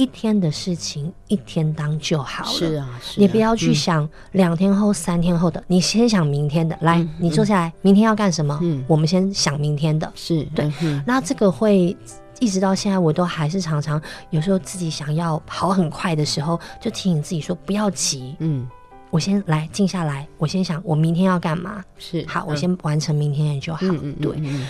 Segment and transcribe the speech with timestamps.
[0.00, 2.50] 一天的事情一天当就好了。
[2.50, 6.74] 是啊，是啊你不要去想两天后、三天后的，你先想明天的。
[6.80, 8.58] 来，你坐下来，明天要干什么？
[8.62, 10.10] 嗯我们先想明天的。
[10.14, 11.94] 是对嗯那这个会
[12.38, 14.00] 一直到现在，我都还是常常
[14.30, 18.66] 有时候自己想要跑很快的时候，就提醒自己说不要急，嗯
[19.10, 21.84] 我先来静下来，我先想我明天要干嘛。
[21.98, 23.80] 是好，我嗯先完成明天的就好。
[23.82, 24.66] 嗯嗯对，嗯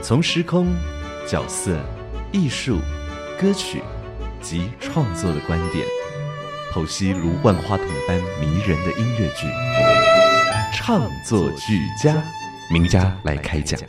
[0.00, 0.68] 从时空、
[1.28, 1.78] 角色、
[2.32, 2.78] 艺术、
[3.42, 3.82] 歌曲
[4.40, 5.84] 及创作的观点，
[6.72, 9.48] 剖析如万花筒般迷人的音乐剧，
[10.72, 12.22] 唱作俱佳。
[12.72, 13.80] 名家来开讲。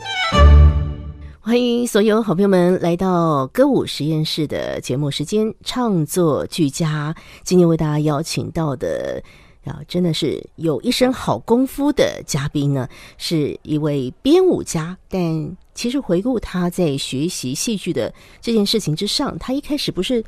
[1.40, 7.14] 欢迎所有好朋友们来到歌舞实验室的节目时间，唱作俱佳。
[7.44, 9.22] 今天为大家邀请到的
[9.66, 14.98] 啊，真的是有一身好功夫的嘉宾呢，是一位编舞家。
[15.08, 20.24] 但其实回顾他在学习戏剧的这件事情之上，他一开始不是。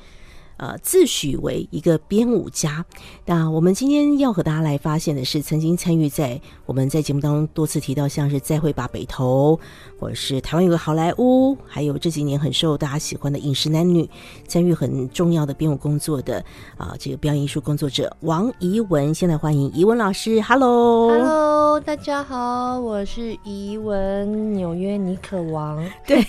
[0.58, 2.86] 呃，自诩为一个编舞家。
[3.26, 9.56] 那我们今天要和大家来发现的是，曾经参与在我们在节目当中多次提到，像是《再会吧北投》，
[10.00, 14.04] 或者是台湾有个好莱坞，还有这几年很受大家喜欢的《饮食男女》，
[14.48, 16.44] 参与很重要的编舞工作的
[16.78, 19.14] 啊、这个表演艺术工作者王怡文。
[19.14, 21.10] 现在欢迎怡文老师，Hello。
[21.10, 25.84] Hello，大家好，我是怡文，纽约尼可王。
[26.08, 26.24] 对，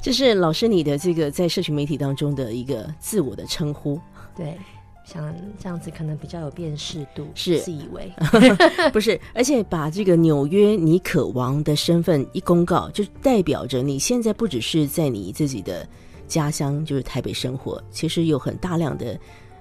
[0.00, 4.00] 这是老师你的这个在社群媒体当中的一个自我的称呼。
[4.36, 4.56] 对，
[5.04, 8.10] 像这样子可能比较有辨识度，是自以为。
[8.92, 15.86] 不是，而且把这个纽约尼可王的身份一公告，就代表着你现在不只是在你自己的
[16.28, 19.18] 家乡，就是台北生活，其实有很大量的，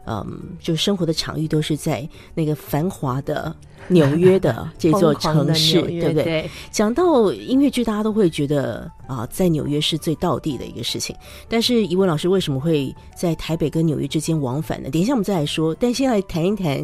[0.09, 0.25] 嗯，
[0.59, 3.55] 就生活的场域都是在那个繁华的
[3.89, 6.23] 纽约的 这座城市，对不对？
[6.23, 11.15] 对讲到音乐剧，大家都会觉得啊，在纽约是最道地的一个事情。
[11.47, 14.89] 但是一文老师为什么会在台北跟纽约之间往返呢？
[14.89, 15.75] 等一下我们再来说。
[15.75, 16.83] 但先来谈一谈，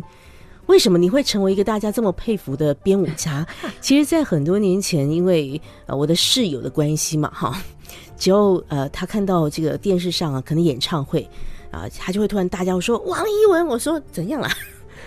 [0.68, 3.44] 为什么你会成为一个大家这么佩服的编舞家？
[3.81, 7.59] 其实，在很多年前，因为呃我的室友的关系嘛，哈，
[8.18, 11.28] 只要呃他看到这个电视上啊，可能演唱会
[11.75, 14.50] 啊，他就会突然大叫说王一文，我说怎样啊？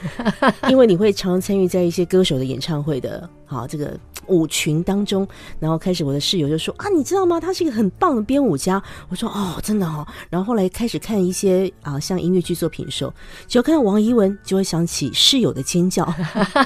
[0.69, 5.27] 因为你会常常参与在一些歌手的演唱会的啊这个舞群当中，
[5.59, 7.41] 然后开始我的室友就说啊，你知道吗？
[7.41, 8.81] 他是一个很棒的编舞家。
[9.09, 10.07] 我说哦，真的哦。
[10.31, 13.13] 然后后来开始看一些啊像音乐剧作品的时候，
[13.49, 16.07] 只要看到王怡文，就会想起室友的尖叫，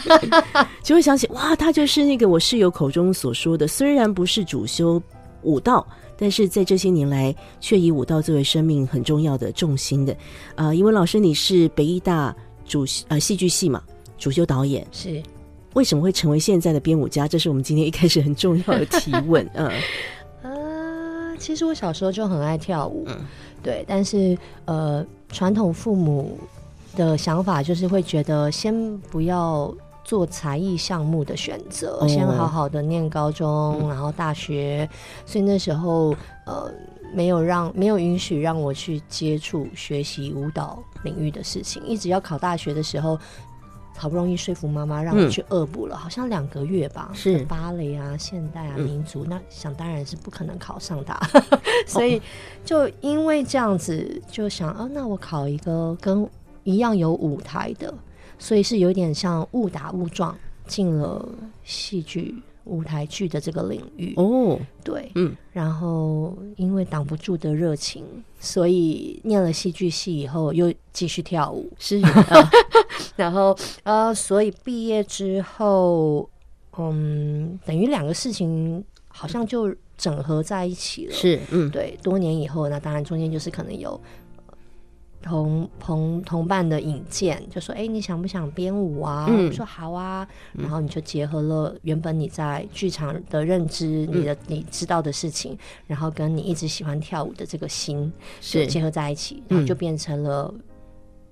[0.82, 5.00] 就会想起哇，他就是那个我室友口中所说的，虽然不是主修
[5.42, 5.86] 舞蹈。
[6.16, 10.16] 但是在这些年来，却以舞蹈作为生命很重要的重心的，
[10.54, 12.34] 啊、因为老师，你是北艺大
[12.64, 13.82] 主呃戏剧系嘛，
[14.18, 15.22] 主修导演，是
[15.74, 17.26] 为什么会成为现在的编舞家？
[17.26, 19.48] 这是我们今天一开始很重要的提问。
[19.54, 19.70] 嗯
[20.42, 23.16] 呃，其实我小时候就很爱跳舞，嗯
[23.62, 24.36] 对，但是
[24.66, 26.38] 呃，传统父母
[26.94, 29.74] 的想法就是会觉得先不要
[30.04, 32.08] 做才艺项目的选择，哦。
[32.08, 34.88] 先好好的念高中，然后大学，
[35.26, 36.14] 所以那时候
[36.46, 36.72] 呃。
[37.14, 43.18] 没有让没有允许让我去接触学习舞蹈领域的事情，一直要考大学的时候，
[43.98, 45.28] 好不容易说服妈妈让我嗯。
[45.28, 47.44] 去恶补了，好像两个月吧，是。
[47.44, 48.84] 芭蕾啊、现代啊、嗯。
[48.84, 51.12] 民族，那想当然是不可能考上的。
[51.12, 51.20] 啊，
[51.86, 52.18] 所以
[52.64, 56.26] 就因为这样子，就想哦，那我考一个跟
[56.64, 57.92] 一样有舞台的，
[58.42, 60.36] 所以是有点像误打误撞
[60.66, 61.28] 进了
[61.62, 64.14] 戏剧舞台剧的这个领域。
[64.16, 68.04] 哦，对，嗯，然后因为挡不住的热情，
[68.40, 72.00] 所以念了戏剧系以后又继续跳舞，是。
[72.04, 72.50] 啊
[73.14, 76.28] 然后呃，所以毕业之后，
[76.76, 81.12] 嗯，等于两个事情好像就整合在一起了。
[81.12, 81.70] 是嗯。
[81.70, 84.00] 对，多年以后，那当然中间就是可能有呃
[85.22, 100.52] 同同同伴的引荐，就说：“哎，你想不想编舞啊？”嗯我说：“好啊。”然后你就结合了原本你在剧场的认知，你的你知道的事情，然后跟你一直喜欢跳舞的这个心，是结合在一起，然后就变成了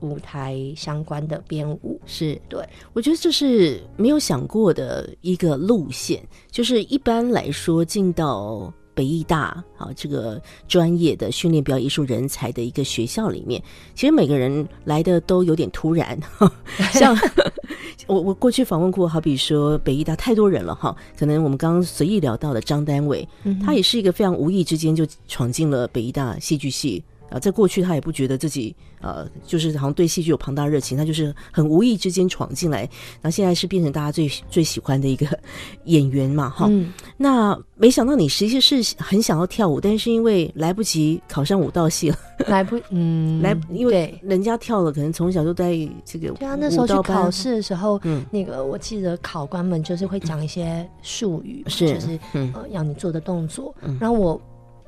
[0.01, 2.01] 舞台相关的编舞。
[2.07, 6.23] 是，对，我觉得这是没有想过的一个路线。
[6.51, 13.63] 就是一般来说，进到北艺大啊这个专业的训练表演艺术人才的一个学校里面，
[13.95, 16.19] 其实每个人来的都有点突然，
[16.93, 17.17] 像
[18.07, 23.27] 我我过去访问过，好比说北艺大太多人了哈，可能我们刚刚随意聊到的张丹伟，
[23.65, 27.03] 他也是一个非常无意之间就闯进了北艺大戏剧系。
[27.31, 32.89] 啊，在过去他也不觉得自己呃，就是好像对戏剧有庞大热情，他就是很无意之间闯进来，
[33.23, 35.27] 那现在是变成大家最最喜欢的一个
[35.85, 36.69] 演员嘛，哈。
[37.17, 42.17] 那没想到你实际是很想要跳舞，但是因为来不及考上舞蹈系了，
[42.49, 45.73] 来不嗯来，因为人家跳了，可能从小就在
[46.05, 54.41] 这个对啊，那时候去考试的时候，嗯，那个我记得考官们就是会讲一些术语，是就是呃要你做的动作，然后我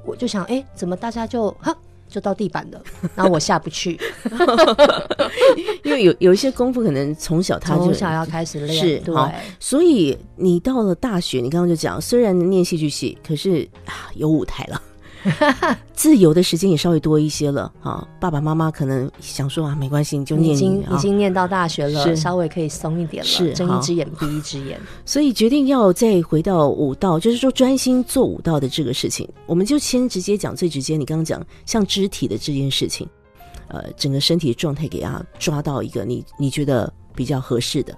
[0.04, 1.74] 我就想，哎，怎么大家就哈。
[2.12, 2.80] 就到地板了，
[3.16, 3.98] 然后我下不去，
[5.82, 9.14] 因为有有一些功夫可能从小他就从小要开始练，是对，
[9.58, 14.80] 所以你到了大学，你刚刚就讲，虽然念戏剧系，可是啊有舞台了。
[15.94, 18.06] 自由的时间也稍微多一些了啊！
[18.18, 24.80] 爸爸妈妈可能想说啊，没关系，你就念，已经已经念到大学了，稍微可以松一点了，是睁一只眼闭一只眼。
[25.04, 30.96] 所以决定要再回到武道，就是说专心做武道的这个事情，我们就先直接讲最直接。
[30.96, 33.08] 你刚刚讲像肢体的这件事情，
[33.68, 37.96] 呃，整个身体的状态给他抓到一个你你觉得比较合适的。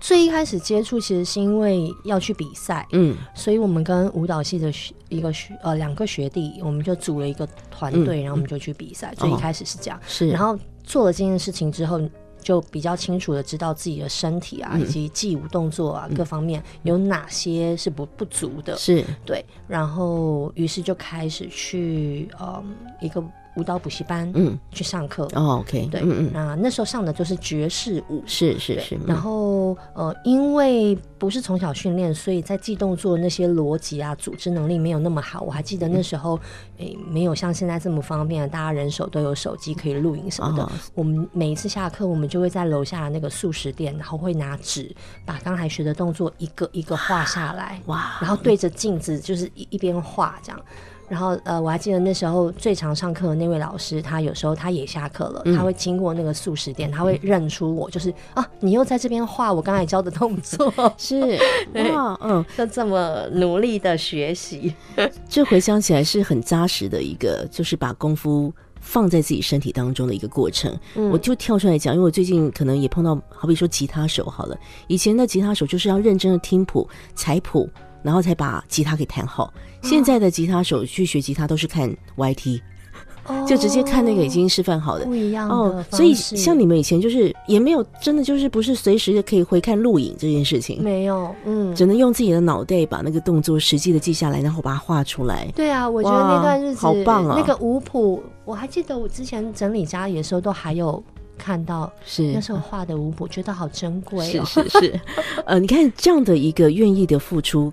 [0.00, 4.72] 最一开始接触其实是因为要去比赛，嗯，所以我们跟舞蹈系的
[5.08, 9.14] 一个学呃两个学弟，我们就组了一个团队，然后我们就去比赛。
[9.16, 10.28] 最一开始是这样，是。
[10.28, 12.00] 然后做了这件事情之后，
[12.40, 19.44] 就比较清楚的知道自己的身体啊，以及技舞动作啊各方面有哪些是不不足的，是对。
[19.66, 23.22] 然后于是就开始去嗯一个。
[23.56, 35.40] 舞蹈补习班，嗯，去上课哦，OK，对，嗯嗯，那那时候上的就是爵士舞，是是是，然后呃，因为不是从小训练，所以在记动作那些逻辑啊、组织能力没有那么好。
[35.42, 36.38] 我还记得那时候，
[36.78, 40.72] 诶，没有像现在这么方便，大家人手都有手机可以录影什么的。
[40.94, 50.60] 我们每一次下课，我们就会在楼下那个素食店，然后会拿纸把刚才学的动作一个一个画下来，哇，然后对着镜子就是一一边画这样。
[51.08, 61.38] 然后呃，我还记得那时候最常上课的那位老师，他有时候他也下课了，他会经过那个素食店，他会认出我，就是啊，你又在这边画我刚才教的动作， 是。
[61.92, 64.74] 哇，嗯，就这么努力的学习，
[65.28, 70.74] 这回想起来是很扎实的一个，就是把功夫放在自己身体当中的一个过程。
[71.10, 74.56] 我就跳出来讲，因为我最近可能也碰到，好比说吉他手好了，
[74.86, 77.68] 以前的吉他手就是要认真的听谱、采谱。
[78.04, 79.52] 然后才把吉他给弹好。
[79.82, 82.60] 现在的吉他手去学吉他都是看 YT，
[83.48, 85.84] 就直接看那个已经示范好的，不一样哦。
[85.90, 95.50] 所以像你们以前就是也没有真的就是不是随时可以回看录影这件事情，没有，嗯，只能用自己的脑袋把那个动作实际的记下来，然后把它画出来。
[95.56, 97.34] 对啊，我觉得那段日子好棒啊！
[97.36, 101.02] 那个舞谱我还记得，我之前整理家里的时候都还有。
[101.36, 104.24] 看到是那时候画的舞谱，觉得好珍贵。
[104.24, 105.00] 是是是，
[105.44, 107.72] 呃，你看这样的一个愿意的付出，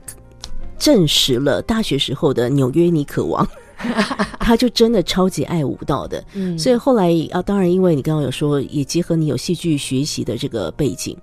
[0.81, 3.47] 证实了大学时候的纽约尼可王，
[4.41, 6.23] 他就真的超级爱舞蹈的。
[6.33, 11.15] 嗯，所以后来啊，当然因为你刚刚有说，也结合你有戏剧学习的这个背景，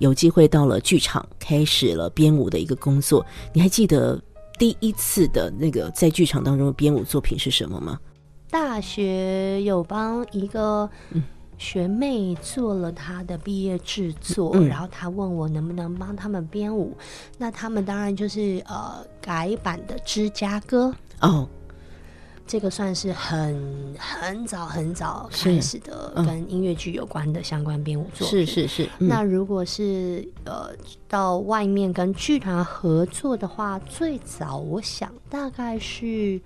[0.00, 3.24] 有机会到了剧场，开始了编舞的一个工作。
[3.52, 4.20] 你还记得
[4.58, 7.96] 第一次的那个在剧场当中的编舞作品是什么吗？
[8.50, 10.90] 大学有帮一个。
[11.58, 16.96] 学妹做了她的毕业制作，然后她问我能不能帮他们编舞。
[17.38, 20.94] 那他们当然就是呃改版的《芝加哥》
[21.26, 21.48] 哦，
[22.46, 28.46] 这个算是很很早很早开始的跟音乐剧有关的相关编舞作品。
[28.46, 28.88] 是是是。
[28.98, 30.70] 那如果是呃
[31.08, 36.40] 到外面跟剧团合作的话，最早我想大概是。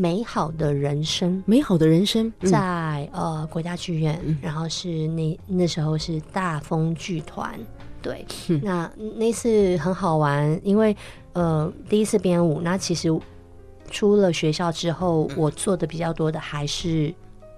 [0.00, 7.58] 美好的人生，美好的人生，在呃国家剧院，然后是那那时候是大风剧团，
[8.00, 8.24] 对，
[8.62, 10.96] 那那次很好玩，因为
[11.32, 13.08] 呃第一次编舞，那其实
[13.90, 17.12] 出了学校之后，我做的比较多的还是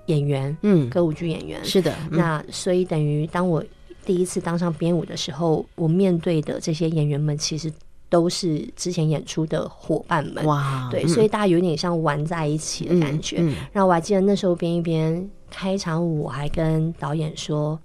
[0.07, 3.63] 演员，嗯，歌舞剧演员，是的，那所以等于当我
[4.03, 7.71] 第一次当上编舞的时候，我面对的这些演员们其实。
[8.11, 13.39] 都是之前演出的伙伴们，哇，对，所以大家有点像玩在一起的感觉。
[13.73, 17.79] 然后我还记得那时候编一编开场舞，我还跟导演说：“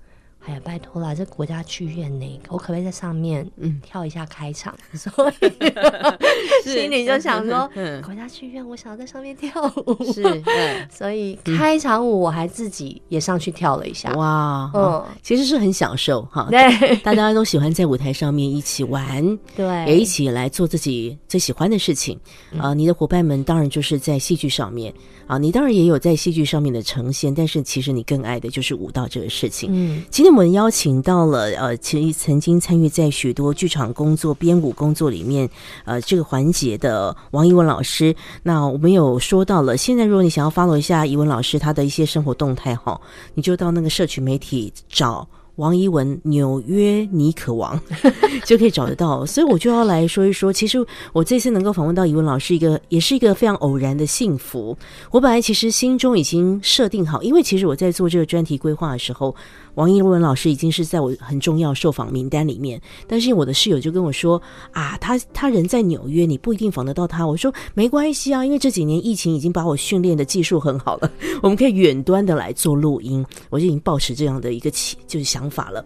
[0.48, 4.76] 哎呀，拜托啦，这国家剧院呢，我可不可以在上面嗯跳一下开场？
[4.96, 9.52] 所以心里就想说，嗯国家剧院，我想要在上面跳
[9.86, 10.14] 舞。
[10.14, 10.44] 是，嗯
[10.92, 14.12] 所以开场舞我还自己也上去跳了一下。
[14.14, 16.48] 哇，嗯嗯，其实是很享受哈。
[16.52, 22.20] 对大家都喜欢在舞台上面一起玩， 对，也一起来做自己最喜欢的事情
[22.58, 24.94] 啊、你的伙伴们当然就是在戏剧上面
[25.28, 29.70] 啊，你当然也有在戏剧上面的呈现，但是其实你更爱的就是舞蹈这个事情。
[29.74, 35.50] 嗯，今天我们邀请到了呃，其实曾经参与在许多剧场工作、编舞工作里面，
[35.86, 38.14] 呃，这个环节的王一文老师。
[38.44, 43.00] 那我们有说到了，现在如果你想要 follow 一下一文老师他的一些生活动态哈，
[43.36, 45.26] 你就到那个社群媒体找。
[45.56, 47.80] 王一文，纽约尼可王
[48.46, 50.52] 就可以找得到，所以我就要来说一说。
[50.52, 54.78] 其实我这次能够访问到一文老师，一个也是一个非常偶然的幸福。
[55.12, 59.34] 我本来其实心中已经设定好，因为其实我在做这个专题规划的时候，
[59.76, 62.82] 王一文老师已经是在我很重要受访名单里面。
[63.08, 67.26] 但是我的室友就跟我说啊，他他人在纽约，你不一定访得到他。
[67.26, 71.10] 我说没关系啊，因为这几年疫情已经把我训练的技术很好了，
[71.42, 73.26] 我们可以远端的来做录音。
[73.50, 75.84] 我就已经抱持这样的一个起就是想法了。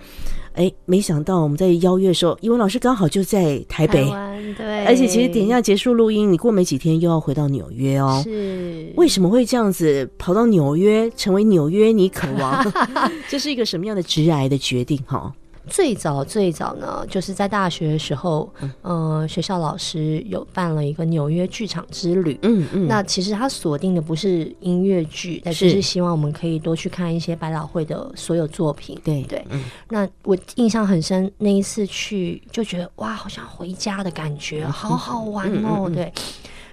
[0.54, 8.22] 哎，没想到我们在邀约的时候，英文老师刚好就在台北，湾对，而且其实等一下结束录音，你过没几天又要回到纽约哦。
[8.24, 12.66] 是为什么会这样子跑到纽约，成为纽约尼可王？
[13.30, 15.00] 这是一个什么样的直癌的决定？
[15.06, 15.32] 哈，
[15.70, 22.38] 最早最早呢，就是在大学的时候，嗯呃，学校老师有办了一个纽约剧场之旅。
[22.42, 29.00] 嗯嗯，那其实他锁定的不是音乐剧，但就是是希望我们可以多去看一些百老汇的所有作品。
[29.04, 35.84] 对对，嗯那我印象很深，那一次去就觉得哇，好像回家的感觉，好好玩嗯哦。
[35.86, 36.14] 嗯嗯对，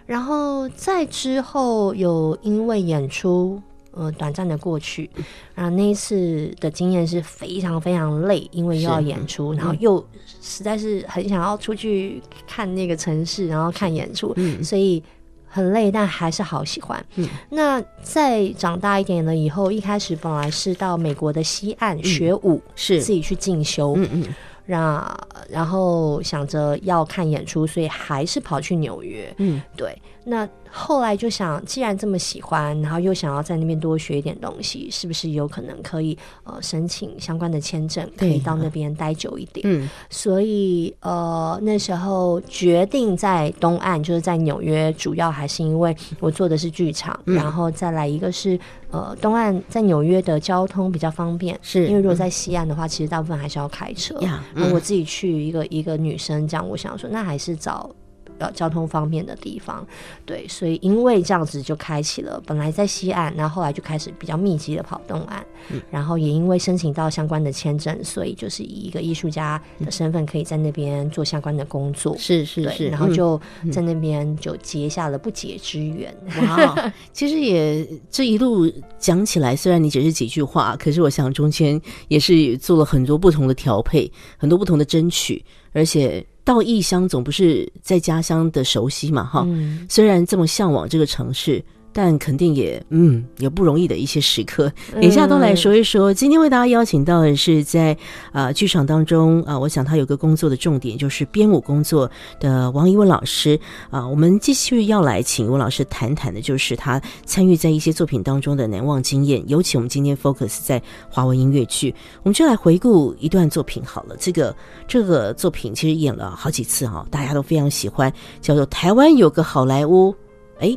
[0.06, 3.60] 然后在之后有因为演出。
[3.96, 5.10] 呃，短暂的过去，
[5.54, 10.06] 然后那一次的经验是非常非常累，因为又要演出，然后又
[10.42, 14.62] 实在是很想要出去看那个城市，然后看演出，嗯。
[14.62, 15.02] 所以
[15.48, 17.02] 很累，但还是好喜欢。
[17.14, 17.26] 嗯。
[17.48, 23.00] 那再长大一点了以后，一开始本来是到美国的西岸学舞，是。
[23.00, 24.34] 自己去进修，嗯嗯。
[24.68, 25.16] 那
[25.48, 29.32] 然后想着要看演出，所以还是跑去纽约。
[29.38, 30.46] 嗯，对，那
[30.78, 39.62] 后来就想，既然这么喜欢，然后又想要在那边多学一点东西，是不是有可能可以呃申请相关的签证，可以到那边待久一点？
[39.66, 48.59] 嗯所以呃那时候决定在东岸，就是在纽约，主要还是因为我做的是剧场，嗯然后再来一个是
[48.90, 54.14] 呃东岸在纽约的交通比较方便，是因为如果在西岸的话，其实大部分还是要开车。
[54.21, 57.90] 呀然后我自己去一个一个女生这样，我想说那还是找。
[58.38, 59.86] 呃，交通方面的地方，
[60.24, 65.80] 对，所以因为这样子就开启了，本来在西岸，然后后来就开始比较密集的跑东岸，嗯。
[65.90, 73.14] 然后也因为申请到相关的签证，所以就是以一个艺术家的身份，可以在那边做相关的工作，是是是，然后嗯。
[73.16, 73.40] 就
[73.72, 76.14] 在那边就结下了不解之缘。
[76.42, 85.42] 哇，其实也这一路讲起来，虽然你只是几句话，可是我想中间也是做了很多不同的调配，很多不同的争取，
[85.76, 89.45] 而且到异乡总不是在家乡的熟悉嘛，哈。
[89.47, 91.62] 嗯，虽然这么向往这个城市，
[91.96, 94.70] 但肯定也嗯有不容易的一些时刻。
[94.92, 96.12] 等一下都来说一说。
[96.12, 97.96] 今天为大家邀请到的是在
[98.32, 109.42] 啊剧场当中啊、我想他有个工作的重点就是编舞工作的王一文老师啊、我们继续要来请一文老师谈谈的，就是他参与在一些作品当中的难忘经验。
[109.48, 114.14] 尤其我们今天 focus 在华文音乐剧，我们就来回顾一段作品好了。
[114.18, 114.54] 这个
[114.86, 118.12] 这个作品其实演了好几次哈、大家都非常喜欢，
[118.42, 120.12] 叫做《台湾有个好莱坞》。
[120.58, 120.76] 哎，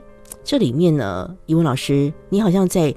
[0.50, 2.92] 这里面呢，一文老师，你好像在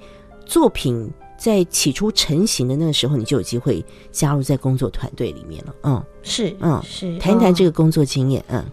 [0.47, 5.75] 作品在起初成型的那个时候，你就有机会加入在工作团队里面了。
[5.83, 7.71] 嗯，是，嗯是，谈一谈这个。
[7.71, 8.43] 工作经验。
[8.49, 8.65] 嗯，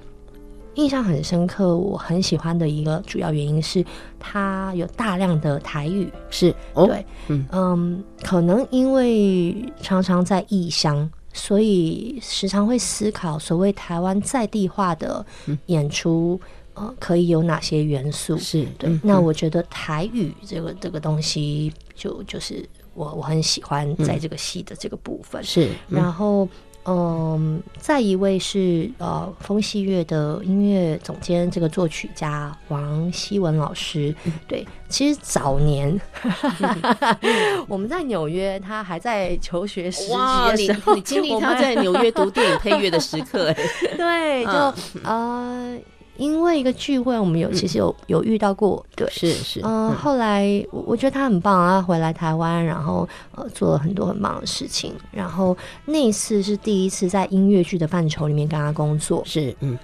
[0.75, 3.83] 印象很深刻，我很喜欢的一个主要原因是
[4.17, 6.09] 它有大量的台语。
[6.29, 15.25] 是哦，对，嗯嗯，可能因为常常在异乡，所以时常会思考所谓台湾在地化的
[15.65, 16.39] 演出，
[16.79, 18.37] 呃，可以有哪些元素？
[18.37, 25.43] 是对，嗯那我觉得台语这个这个东西就就是我我很喜欢在这个戏的这个部分。
[25.43, 26.47] 是嗯然后，
[26.85, 34.15] 嗯，再一位是呃风戏乐的音乐总监，这个作曲家王希文老师。
[34.23, 35.99] 嗯对，其实早年
[37.67, 43.55] 我们在纽约，他还在求学时期，你的时候，你经历他在纽约读电影配乐的时刻，哎
[43.97, 45.79] 对，就、嗯呃。
[46.19, 54.93] 因为一个聚会，我们有其实有有遇到过，对，是是，嗯，后来我我觉得他很棒啊，回来台湾，然后呃做了很多很棒的事情。
[55.11, 59.23] 然后那一次是第一次在音乐剧的范畴里面跟他工作。
[59.25, 59.79] 是，嗯，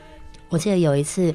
[0.50, 1.34] 我记得有一次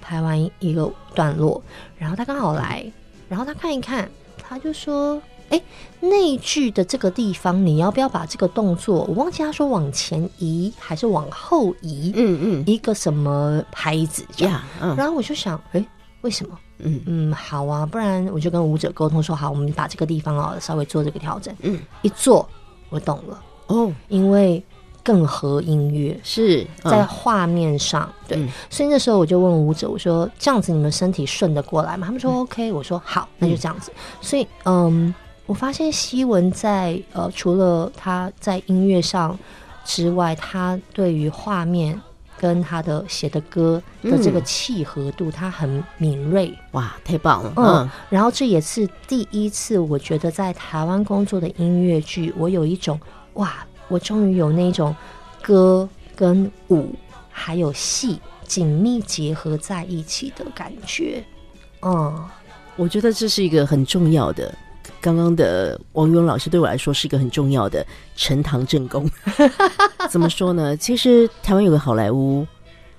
[0.00, 1.62] 拍完一个段落，
[1.96, 2.84] 然后他刚好来，
[3.28, 4.10] 然后他看一看，
[4.42, 5.60] 他就说：“哎，
[6.00, 9.04] 那句的这个地方，你要不要把这个动作？
[9.04, 12.12] 我忘记他说往前移还是往后移？
[12.14, 14.60] 嗯嗯，一个什么拍子这样？
[14.96, 15.84] 然后我就想，哎，
[16.20, 16.58] 为什么？
[16.80, 21.52] 嗯嗯，好啊，不然我就跟舞者沟通说，好，我们把这个地方哦稍微做这个调整。
[21.62, 22.48] 嗯，一做
[22.90, 24.62] 我懂了，哦，因为
[25.02, 32.06] 更合音乐，是在嗯画面上，对，嗯所以那时候我就问舞者，我说这样子你们身体顺得过来吗？
[32.06, 33.90] 他们说嗯 OK，我说好，那就这样子。
[34.20, 35.12] 所以嗯，
[35.48, 39.36] 我发现希文在呃，除了他在音乐上
[39.82, 41.98] 之外，他对于画面
[42.36, 46.52] 跟他的写的歌的这个嗯契合度，他很敏锐。
[46.72, 53.00] 哇，太棒了，嗯嗯，然后这也是第一次，我觉得在台湾工作的音乐剧，我有一种
[53.32, 54.94] 哇，我终于有那种
[55.40, 56.94] 歌跟舞
[57.30, 61.24] 还有戏紧密结合在一起的感觉。
[61.80, 62.22] 嗯，
[62.76, 64.54] 我觉得这是一个很重要的。
[65.00, 69.08] 刚刚的王勇老师对我来说是一个很重要的呈堂证供。
[70.10, 70.76] 怎么说呢？
[70.76, 72.46] 其实台湾有个好莱坞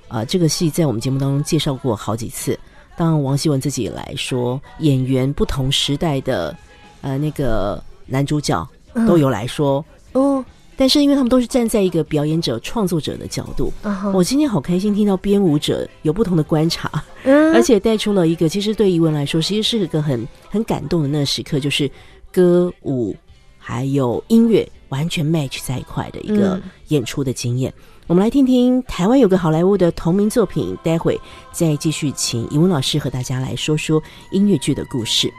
[0.08, 2.58] 啊、这个戏在我们节目当中介绍过好几次。
[2.98, 6.55] 当王希文自己来说，演员不同时代的
[7.01, 8.67] 呃那个男主角
[9.08, 10.43] 都有来说，哦，
[10.80, 13.74] 但是因为他们都是站在一个表演者、创作者的角度，
[14.14, 16.90] 我今天好开心听到编舞者有不同的观察。
[17.26, 21.92] 嗯而且带出了一个，其实对怡文来说，其实是一个很很感动的那个时刻，就是
[22.32, 23.14] 歌舞
[23.58, 27.74] 还有音乐完全 match 在一块的一个嗯演出的经验。
[28.08, 31.20] 我们来听听台湾有个好莱坞的同名作品，待会
[31.52, 35.30] 再继续请怡文老师和大家来说说音乐剧的故事。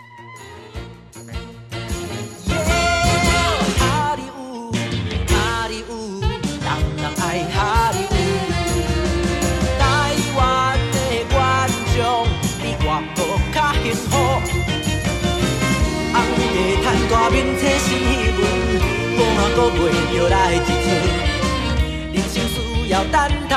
[23.04, 23.56] 等待，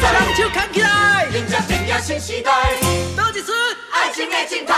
[0.00, 2.50] 双手牵起来，迎接正业新时代。
[3.16, 3.52] 倒一出
[3.92, 4.74] 爱情的镜头。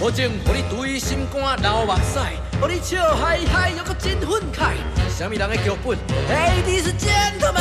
[0.00, 2.18] 保证，互你对心肝流目屎，
[2.60, 4.74] 互你笑嗨嗨又搁真愤慨。
[5.16, 5.96] 什么人的剧本
[6.28, 7.56] ？Ladies and gentlemen，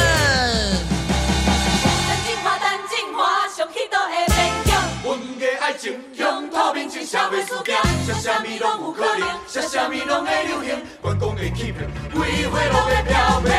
[2.08, 4.84] 等进化，等进化，上起都会变强。
[5.06, 10.84] 阮的爱情用透明情社会事件，说啥物拢有可能，说啥物拢会流行。
[11.02, 13.50] 关公的欺骗，规花路的漂泊，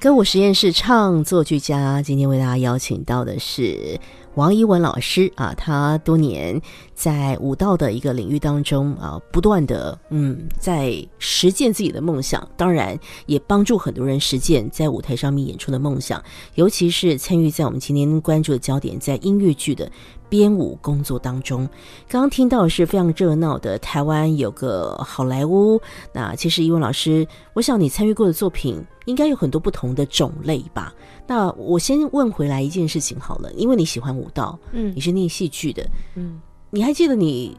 [0.00, 3.98] 歌舞实验室唱作俱佳，今天为大家邀请到的是
[4.34, 6.60] 王一文老师啊，他多年
[6.92, 16.22] 在舞蹈的一个领域当中啊，不断的嗯，在实践自己的梦想，当然也帮助很多人实践在舞台上面演出的梦想，
[16.56, 19.90] 尤其是参与在我们今天关注的焦点，在音乐剧的
[20.28, 21.68] 编舞工作当中。
[22.08, 25.80] 刚刚听到是非常热闹的台湾有个好莱坞，
[26.12, 30.92] 那其实一文老师，我想你参与过的作品应该有很多不同的种类吧？
[31.26, 37.56] 那我先问回来一件事情好了，因为你喜欢舞蹈，嗯你是念戏剧的，嗯你还记得你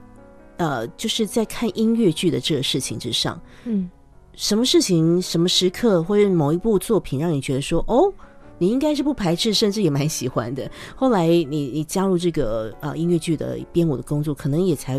[0.58, 3.90] 呃，就是在看音乐剧的这个事情之上，嗯，
[4.36, 8.12] 什么事情、什么时刻，或者某一部作品让你觉得说，哦，
[8.58, 10.70] 你应该是不排斥，甚至也蛮喜欢的。
[10.96, 14.98] 后来你你加入这个呃音乐剧的编舞的工作，可能也才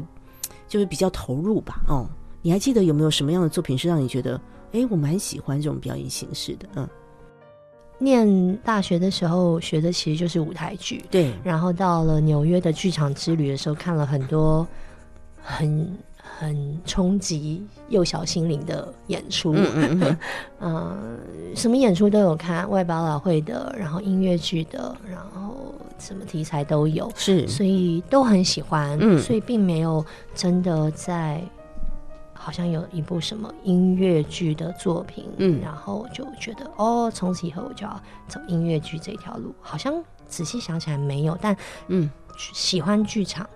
[0.68, 1.80] 就是比较投入吧。
[1.88, 2.06] 哦，
[2.42, 4.40] 你还记得有没有什么样的作品是让你觉得，
[4.72, 6.68] 哎，我蛮喜欢这种表演形式的？
[6.74, 6.88] 嗯，
[7.98, 14.66] 念大学的时候学的其实就是舞台剧，对，然后到了纽约的剧场之旅的时候，看了很多
[15.42, 19.54] 很很冲击幼小心灵的演出。
[19.54, 20.18] 嗯嗯嗯，
[20.60, 21.18] 嗯，
[21.56, 28.98] 什么演出都有看，外百老汇的，然后音乐剧的，然后什么题材都有，是，所以都很喜欢。
[29.00, 30.04] 嗯所以并没有
[30.34, 31.42] 真的在。
[32.46, 39.52] 好像有一部什么音乐剧的作品，嗯然后就觉得哦，从此以后我就要走音乐剧这条路。
[39.60, 39.92] 好像
[40.28, 41.56] 仔细想起来没有，但
[41.88, 43.50] 嗯，喜欢剧场，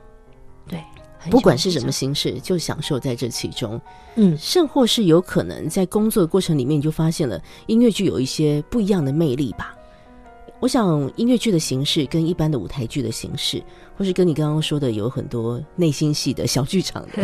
[0.66, 0.82] 对，
[1.30, 3.80] 不管是什么，形式，就享受在这其中。
[4.16, 9.72] 嗯，甚或是有可能在工作的过程里面，你就发现了音乐剧有一些不一样的魅力吧。
[10.60, 13.62] 我想音乐剧的形式跟一般的舞台剧的形式，
[13.96, 17.22] 或是跟你刚刚说的有很多内心戏的小剧场的，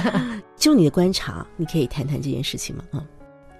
[0.56, 2.84] 就你的观察，你可以谈谈这件事情吗？
[2.92, 3.04] 嗯，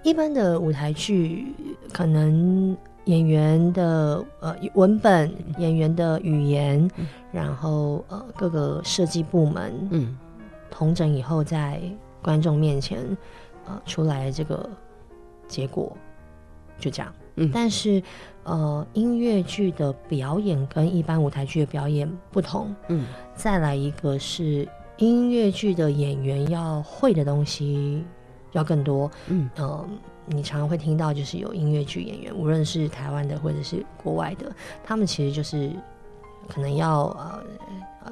[0.01, 1.45] 一般的舞台剧
[1.93, 6.89] 可能演员的呃文本、演员的语言，
[7.31, 10.17] 然后呃各个设计部门嗯
[10.71, 11.79] 统整以后，在
[12.23, 13.15] 观众面前
[13.67, 14.67] 呃出来这个
[15.47, 15.95] 结果，
[16.79, 17.13] 就这样。
[17.41, 18.03] 嗯但是
[18.43, 22.73] 呃音乐剧的表演跟一般舞台剧的表演不同。
[22.87, 28.03] 嗯再来一个是音乐剧的演员要会的东西
[28.51, 29.09] 要更多。
[29.27, 29.85] 嗯呃，
[30.25, 34.51] 你常常会听到，就是有音乐剧演员，无论是台湾的或者是国外的，
[34.83, 35.71] 他们其实就是
[36.47, 37.43] 可能要呃
[38.05, 38.11] 呃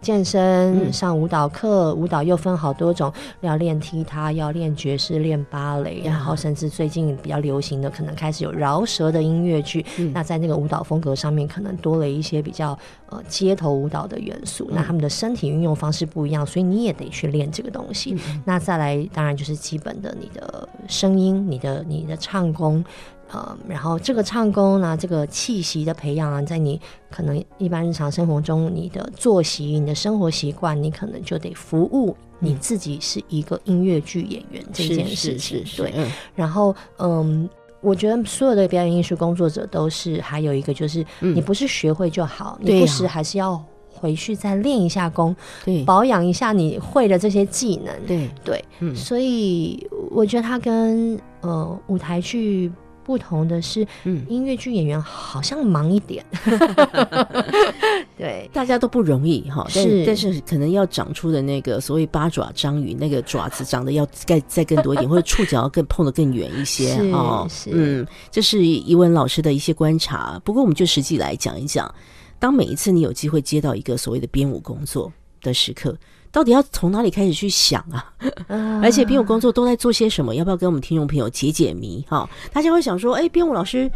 [0.00, 9.84] 健身、嗯上舞蹈课，舞蹈又分好多种，要练踢踏，要练爵士、练芭蕾，然后甚至最近比较流行的，可能开始有饶舌的音乐剧。
[9.98, 12.78] 嗯那在那个舞蹈风格上面，可能多了一些比较
[13.10, 14.70] 呃街头舞蹈的元素。
[14.72, 18.16] 那他们的身体运用方式不一样，所以你也得去练这个东西。
[18.44, 22.84] 那再来，当然就是基本的你的声音、你的你的唱功。
[23.30, 35.64] 呃，然后这个唱功呢，这个气息的培养啊，在你可能一般日常生活中，你的作息、你的生活习惯，你可能就得服务你自己是一个音乐剧演员这件是是事情。
[35.76, 36.12] 对，是是嗯。
[36.34, 37.46] 然后嗯，
[37.82, 41.36] 我觉得所有的表演艺术工作者都是，还有一个就是，嗯。
[41.36, 43.62] 你不是学会就好，你不时还是要
[43.92, 45.36] 回去再练一下功，
[45.66, 45.84] 对。
[45.84, 47.94] 保养一下你会的这些技能。
[48.06, 48.30] 对。
[48.42, 48.96] 对，嗯。
[48.96, 52.72] 所以我觉得它跟呃舞台剧。
[53.08, 56.22] 不同的是，嗯音乐剧演员好像忙一点，
[58.18, 67.46] 对，大家都不容易哈，但是但是可能要长出的那个所谓八爪章鱼，那个爪子长得要再再更多一点， 或者触角要更碰得更远一些是哦。
[67.48, 70.38] 是嗯，这是一文老师的一些观察。
[70.44, 71.90] 不过我们就实际来讲一讲，
[72.38, 75.96] 当每一次你有机会接到一个所谓的编舞工作的时刻。
[76.38, 78.12] 到底要从哪里开始去想啊？
[78.46, 80.32] 啊而且编舞工作都在做些什么？
[80.36, 82.04] 要不要跟我们听众朋友解解谜？
[82.08, 83.90] 哈，大家会想说，哎，编舞老师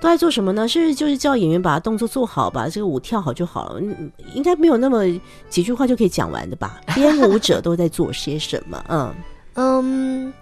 [0.00, 0.66] 都在做什么呢？
[0.66, 3.80] 是就是叫演员把动作做好，把这个舞跳好就好了。
[3.82, 5.04] 嗯，应该没有那么
[5.50, 6.80] 几句话就可以讲完的吧？
[6.96, 8.82] 编舞者都在做些什么？
[8.88, 9.14] 嗯
[9.56, 10.32] 嗯，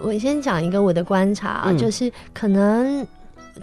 [0.00, 3.06] 我先讲一个我的观察，嗯就是可能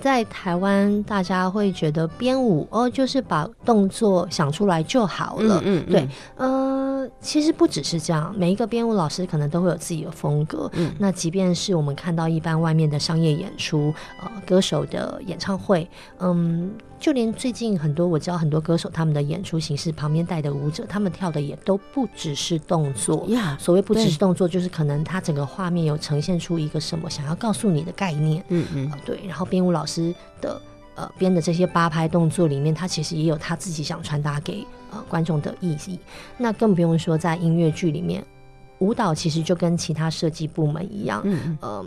[0.02, 5.62] 在台湾，大家会觉得编舞哦，就是把动作想出来就好了。
[5.66, 10.70] 嗯嗯对，呃，其实不只是这样，每一个编舞老师可能都会有自己的风格。
[10.74, 15.90] 嗯那即便是我们看到一般外面的商业演出，呃，歌手的演唱会，
[16.20, 23.26] 嗯，就连最近很多我知道很多歌手他们的演出形式旁边带的舞者，他们跳的也都不只是动作。
[23.28, 28.44] 呀，所谓不只是动作，就是可能他整个画面有呈现出一个什么想要告诉你的概念。
[28.50, 30.62] 嗯嗯呃对，然后编舞老师的
[30.96, 34.66] 呃编的这些八拍动作里面，他其实也有他自己想传达给
[34.96, 36.00] 呃观众的意义。
[36.38, 38.24] 那更不用说在音乐剧里面，
[38.80, 41.86] 舞蹈其实就跟其他设计部门一样，嗯嗯，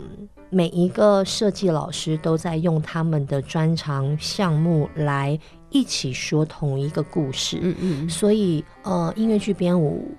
[0.49, 5.37] 每一个设计老师都在用他们的专长项目来
[5.69, 7.59] 一起说同一个故事。
[7.61, 10.09] 嗯嗯所以呃，音乐剧编舞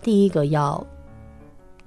[0.00, 0.86] 第一个要，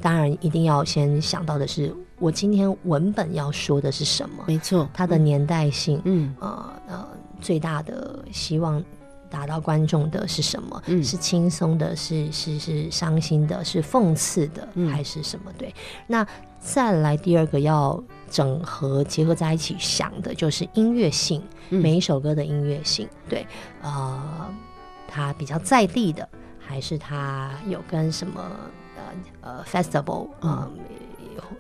[0.02, 6.36] 当然一定要先想到的是，我今天文本要说的是什么，没错，它的年代性，嗯。
[6.40, 7.08] 呃呃，
[7.42, 8.84] 最大的希望
[9.30, 10.82] 达到观众的是什么？
[10.88, 11.04] 嗯。
[11.04, 14.90] 是轻松的，是是是伤心的，是讽刺的，嗯。
[14.90, 15.52] 还是什么？
[15.58, 15.74] 对，
[16.08, 16.26] 那
[16.60, 21.82] 再来第二个要整合结合在一起想的就是音乐性，嗯。
[21.82, 23.46] 每一首歌的音乐性，对，
[23.82, 24.54] 呃，
[25.08, 26.28] 它比较在地的，
[26.60, 28.42] 还是它有跟什么
[28.98, 29.04] 呃
[29.42, 30.70] 呃 festival 呃、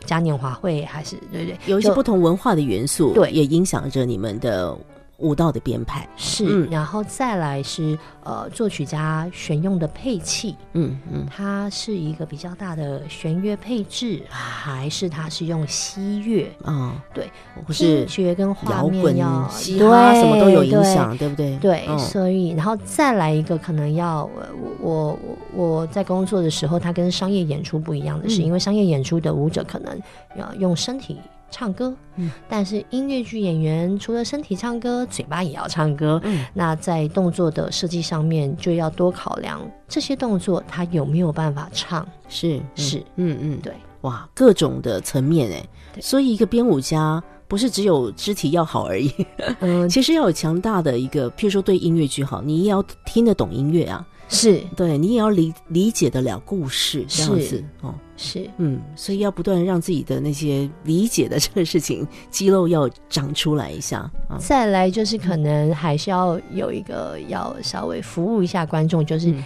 [0.05, 1.57] 嘉年华会，还是对不对？
[1.65, 3.31] 有一些不同文化的元素，对。
[3.31, 4.77] 也影响着你们的
[5.19, 6.07] 舞蹈的编排。
[6.17, 6.67] 是，嗯。
[6.71, 11.25] 然后再来是呃，作曲家选用的配器，嗯嗯。
[11.29, 16.51] 它是一个比较大的弦乐配置，还是它是用西乐？
[16.65, 17.29] 嗯，对，
[17.65, 21.29] 或是听觉跟画摇滚面要、嘻哈对什么都有影对响，对。
[21.29, 21.57] 不对？
[21.57, 21.97] 对，嗯。
[21.99, 25.19] 所以然后再来一个，可能要呃我我
[25.53, 28.45] 我我在工作的时候，它跟商业演出不一样的是，嗯。
[28.45, 29.99] 因为商业演出的舞者可能
[30.35, 31.17] 要用身体
[31.51, 42.97] 唱歌，嗯，但是音乐剧演员除了身体唱歌，嘴巴也要唱歌，嗯，那在动作的设计上面就要多考量这些动作他有没有办法唱，是嗯是。
[43.15, 49.11] 嗯嗯，对，哇，各种的层面哎，所以一个编舞家不是只有肢体要好而已，
[49.61, 54.05] 嗯，其实要有强大的一个，譬如说对音乐剧好，你也要听得懂音乐啊。
[54.31, 54.61] 是。
[54.75, 57.95] 对你也要理理解得了故事这样子哦。
[58.21, 64.37] 是，嗯，所以要不断让自己的那些理解的这个事情肌肉要长出来一下啊。
[64.37, 69.41] 再来就是可能还是要有一个要稍微服务一下观众，就是嗯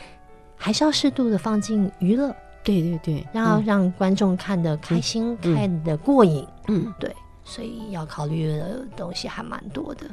[0.57, 6.43] 还是要适度的放进娱乐，对对对，要嗯让观众看得开心、嗯看得过瘾。
[6.67, 10.07] 嗯，对，所以要考虑的东西还蛮多的。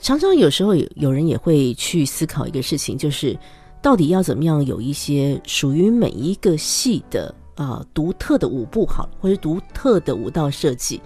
[0.00, 3.38] 常常有时候有有人也会去思考一个事情，就是
[3.80, 10.98] 到底要怎么样有一些属于每一个戏的啊、独特的舞步好了，或者独特的舞蹈设计。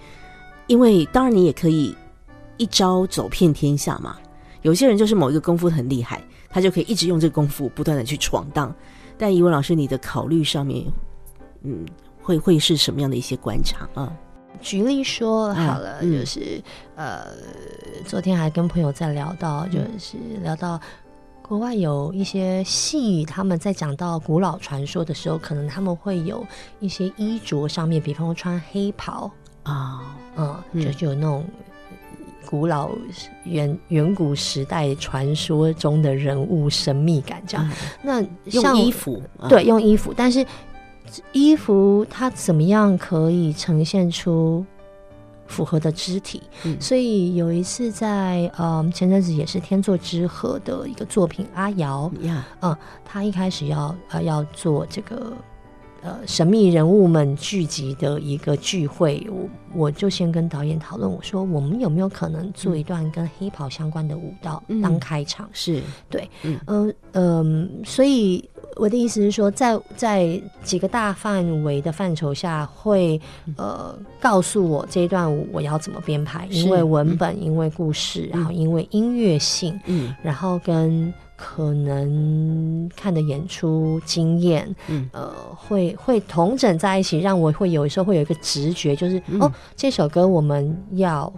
[0.69, 1.97] 因为当然你也可以
[2.59, 4.17] 一招走遍天下嘛。
[4.63, 8.73] 有些人就是某一个功夫很厉害，他就可以一直用这个功夫不断的去闯荡。
[9.19, 10.87] 但怡文老师，你的考虑上面，
[11.63, 11.85] 嗯，
[12.23, 14.13] 会会是什么样的一些观察啊？
[14.61, 16.63] 举例说嗯好了，嗯就是
[16.95, 17.27] 呃，
[18.07, 20.81] 昨天还跟朋友在聊到，就是聊到
[21.47, 26.45] 国外有一些戏，他们在讲到古老传说的时候，可能他们会有
[26.81, 29.31] 一些衣着上面，比方说穿黑袍，
[29.63, 30.83] 啊，嗯，嗯。
[30.83, 31.45] 就就有那种
[32.47, 32.91] 古老
[33.45, 37.71] 远远古时代传说中的人物神秘感这样。
[38.01, 40.45] 那像衣服，啊对，用衣服，但是
[41.33, 44.65] 衣服它怎么样可以呈现出
[45.47, 46.43] 符合的肢体？
[46.65, 55.33] 嗯所以有一次在嗯前阵子也是天作之合的一个作品《阿瑶》，呀，嗯，他一开始要呃要做这个。
[56.07, 65.49] 呃，神秘人物们聚集的一个聚会，我我就先跟导演讨论，我说我们有没有可能做一段跟黑袍相关的舞蹈嗯当开场？
[65.55, 73.21] 是对，嗯嗯，所以我的意思是说，在在几个大范围的范畴下，会
[73.57, 80.15] 呃告诉我这一段舞我要怎么编排，因为文本，因为故事，然后因为音乐性，嗯。
[80.23, 85.09] 然后跟可能看的演出经验，嗯。
[85.13, 89.41] 呃，会会同整在一起，让我会有时候会有一个直觉，就是、嗯。
[89.41, 91.33] 哦，这首歌我们要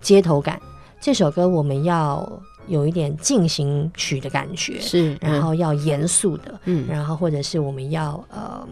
[0.00, 0.60] 街头感，
[1.00, 2.30] 这首歌我们要
[2.66, 6.86] 有一点进行曲的感觉，是，然后要严肃的，嗯。
[6.88, 8.68] 然后或者是我们要呃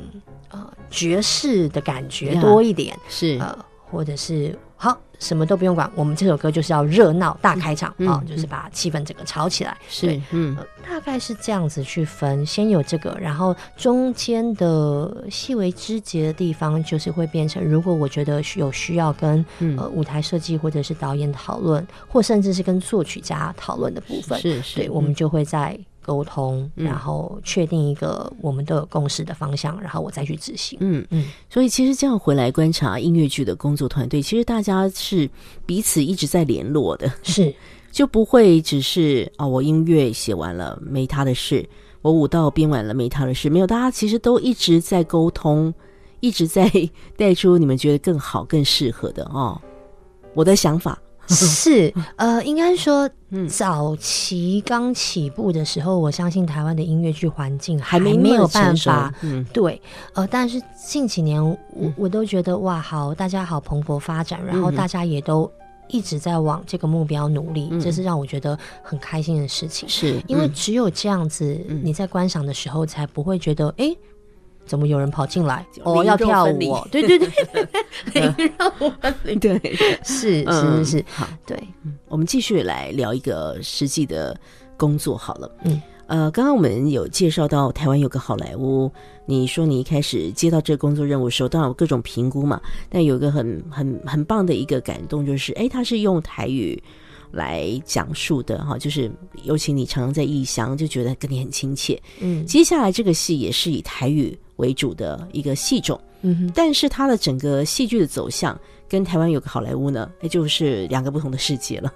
[0.51, 3.39] 呃爵士的感觉多一点，是。
[3.41, 3.57] 呃，
[3.91, 4.72] 或者是好
[5.23, 10.57] 什么都不用管，我们这首歌就是要热闹大开场嗯啊、嗯就是把气氛整个炒起来，是对，嗯。
[10.59, 19.79] 呃大概是这样子去分，先有这个，然后中间的细微枝节的地方，就是会变成，如果我觉得有需要跟、嗯。
[19.79, 26.85] 呃舞台设计或者是导演讨论，或甚至是跟作曲家讨论的部分，是是，对，我们就会在沟通，嗯。
[26.85, 30.79] 然后确定一个我们都有共识的方向，然后我再去执行。
[30.81, 31.07] 嗯。
[31.11, 31.31] 嗯。
[31.49, 35.29] 所以其实这样回来观察音乐剧的工作团队，其实大家是
[35.65, 37.55] 彼此一直在联络的，是。
[37.93, 41.69] 就不会只是啊、我音乐写完了没他的事，
[42.01, 45.75] 我舞蹈编完了没他的事，没有，大家其实都一直在沟通，
[46.21, 46.73] 一直在
[47.19, 49.61] 带出你们觉得更好、更适合的哦。
[50.33, 59.13] 我的想法，是， 呃，应该说嗯，早期刚起步的时候，我相信台湾的音乐剧环境还没没有办法。
[59.23, 59.45] 嗯。
[59.53, 59.81] 对，
[60.15, 65.51] 呃，但是近几年我嗯我都觉得哇，好，大家好蓬勃发展，然后嗯大家也都
[65.89, 67.81] 一直在往这个目标努力，嗯。
[67.81, 69.89] 这是让我觉得很开心的事情。
[69.89, 70.23] 是嗯。
[70.29, 71.81] 因为只有这样子，嗯。
[71.83, 73.95] 你在观赏的时候才不会觉得，哎、
[74.65, 75.67] 怎么有人跑进来？
[75.73, 76.87] 就哦，要跳舞哦？
[76.91, 77.19] 对对
[78.13, 79.59] 对，灵肉 分离 对，
[80.05, 81.29] 是嗯是是，好。
[81.47, 81.59] 对，
[82.09, 84.39] 我们继续来聊一个实际的
[84.77, 85.51] 工作好了。
[85.65, 88.91] 嗯，呃，刚刚我们有介绍到台湾有个好莱坞，
[89.27, 96.83] 你说你一开始接到这个工作任务的时候，当然有各种评估嘛，但有一个很很很棒的一个感动，就是哎，他是用台语。
[97.33, 99.11] 来讲述的哈，就是
[99.45, 101.99] 尤其你常常在异乡，就觉得跟你很亲切。
[102.21, 111.93] 嗯接下来这个戏也是以台语为主的一个戏种，嗯哼，但是它的整个戏剧的走向跟台湾有个好莱坞呢，那，就是两个不同的世界了。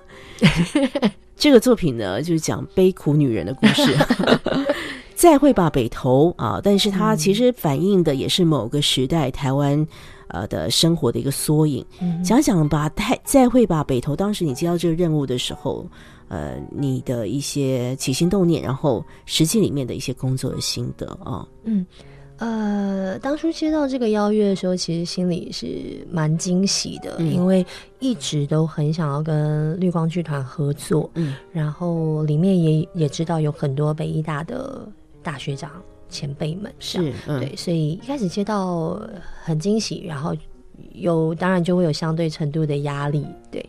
[1.38, 3.82] 这个作品呢，就是讲悲苦女人的故事。
[5.14, 6.60] 再会吧，北投啊！
[6.62, 9.86] 但是它其实反映的也是某个时代台湾
[10.28, 11.84] 呃的生活的一个缩影。
[12.02, 14.14] 嗯想想吧，太再会吧，北投。
[14.14, 15.86] 当时你接到这个任务的时候，
[16.28, 21.46] 呃，你的一些起心动念，然后实际里面的一些工作的心得啊。
[21.64, 21.86] 嗯，
[22.38, 27.64] 呃，当初接到这个邀约的时候，其实心里是蛮惊喜的，嗯因为
[27.98, 34.86] 一直都很想要跟绿光剧团合作，嗯然后里面也也知道有很多北医大的
[35.22, 35.70] 大学长
[36.08, 39.00] 前辈们，是，嗯，对，所以一开始接到
[39.42, 40.36] 很惊喜，然后
[40.92, 43.64] 有当然就会有相对程度的压力，对。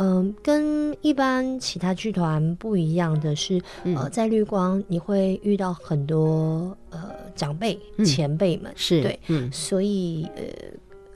[0.00, 9.52] 嗯，跟一般其他剧团不一样的是，呃，在绿光你会遇到很多呃长辈、前辈们，是对，嗯。
[9.52, 10.42] 所以呃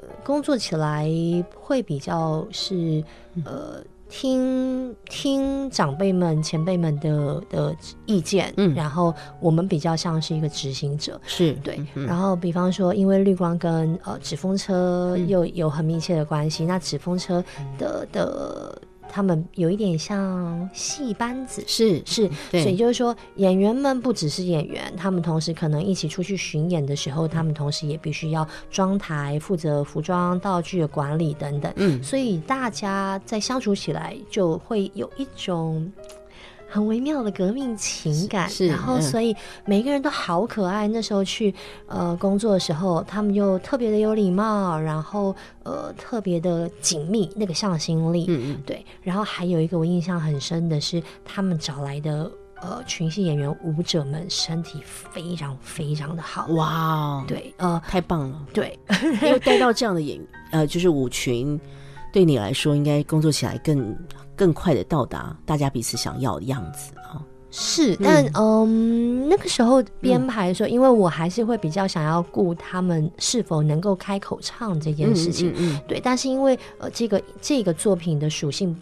[0.00, 1.08] 呃工作起来
[1.54, 3.02] 会比较是
[3.44, 3.82] 呃
[4.16, 8.72] 听听长辈们、前辈们的的意见，嗯。
[8.72, 15.26] 然后我们比较像是一个执行者，是对，嗯然后比方说，因为绿光跟呃纸风车嗯。
[15.26, 17.42] 又有很密切的关系，那纸风车
[17.76, 18.80] 的的
[19.14, 21.62] 他们有一点像戏班子。
[21.68, 31.72] 是是，所以就是说，演员们不只是演员，他们同时可能一起出去巡演的时候，他们同时也必须要装台、负责服装、道具的管理等等。
[31.76, 35.92] 嗯所以大家在相处起来就会有一种
[36.74, 39.32] 很微妙的革命情感，是然后嗯所以
[39.64, 40.88] 每个人都好可爱。
[40.88, 41.54] 那时候去
[41.86, 45.32] 呃工作的时候，他们又特别的有礼貌，然后
[45.62, 48.84] 呃特别的紧密，那个向心力，嗯嗯对。
[49.02, 52.28] 然后还有一个我印象很深的是，他们找来的
[52.60, 58.46] 呃群戏演员舞者们身体非常非常的好，哇哦，对，呃太棒了！
[58.52, 58.76] 对，
[59.22, 61.60] 因为带到这样的演呃，就是舞群，
[62.14, 63.96] 对你来说应该工作起来更
[64.36, 67.20] 更快的到达大家彼此想要的样子啊。
[67.50, 76.00] 是，但嗯那个时候编排的时候，因为我还是会比较想要顾他们是否能够开口唱这件事情，嗯嗯对。
[76.00, 78.76] 但是因为呃这个这个作品的属性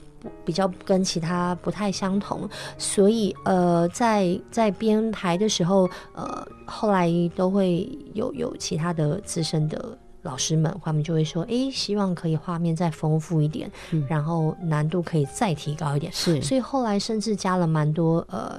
[0.45, 9.99] 比较跟其他不太相同，所以呃在在编排的时候，呃后来都会有有其他的资深的。
[10.23, 13.71] 老师们，他们就会说：“诶，希望可以画面再丰富一点，
[14.09, 16.41] 然后难度可以再提高一点。”是。
[16.41, 18.59] 所以后来甚至加了蛮多呃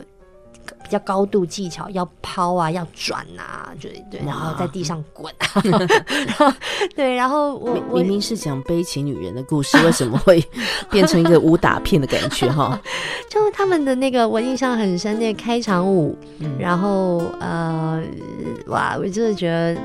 [0.83, 5.61] 比较高度技巧，要抛啊，要转啊，对对，然后在地上滚啊，
[6.27, 6.53] 然后
[6.95, 10.43] 对，然后我明我明明是讲悲情女人的故事，为什么会
[10.89, 12.79] 变成一个武打片的感觉哈？
[13.29, 16.57] 就他们的那个我印象很深，那个开场舞，嗯。
[16.59, 18.01] 然后呃，
[18.67, 19.75] 哇，我真的觉得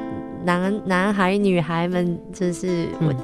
[0.45, 3.15] 男男孩女孩们真是我。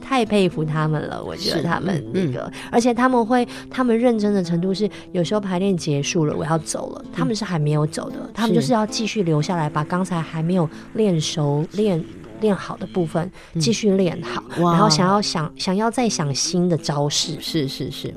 [0.00, 12.02] 太佩服他们了，我觉得是他们嗯那个，而且他们会，他们认真的程度是，有时候排练结束了，我要走了，他们是还没有走的，他们就是要继续留下来，把刚才还没有练熟、练
[12.40, 14.72] 练好的部分继续练好，哇。
[14.72, 18.14] 然后想要想想要再想新的招式，是是是，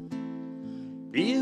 [1.12, 1.42] 流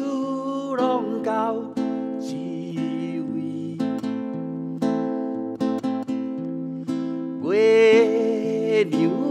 [8.82, 9.31] 月亮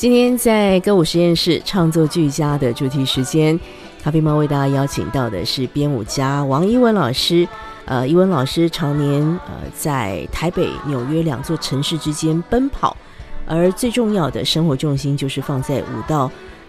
[0.00, 3.60] 今天在歌舞实验室创作俱佳的主题时间，
[4.02, 7.46] 咖啡猫为大家邀请到的是编舞家王一文老师。
[7.84, 12.96] 呃，一文老师常年呃在台北、纽约两座城市之间奔跑，
[13.46, 16.20] 而最重要的生活重心就是放在舞蹈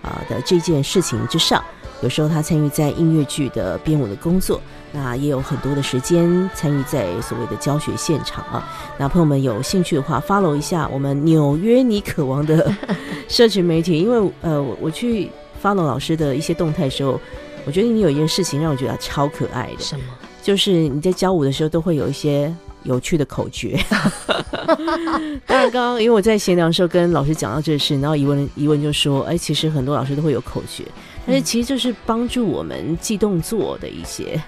[0.01, 1.63] 啊、的这件事情之上。
[2.01, 4.59] 有时候他参与在音乐剧的编舞的工作，
[4.91, 8.67] 那也有很多的时间参与在所谓的教学现场啊。
[8.97, 12.73] 那朋友们有兴趣的话，follow 一下我们纽约你渴望的
[13.29, 15.29] 社群媒体，因为呃，我我去
[15.61, 17.19] follow 老师的一些动态的时候，
[17.65, 20.03] 我觉得你有一件事情让我觉得超可爱的，什么？
[20.41, 23.79] 就是你在教舞的时候都会有一些有趣的口诀。
[25.45, 30.83] 当然，刚刚因为我在闲聊的时候跟老师讲到这事，然后疑问疑问就说：“哎，其实很多老师都会有口诀，
[31.25, 34.41] 但是其实就是帮助我们记动作的一些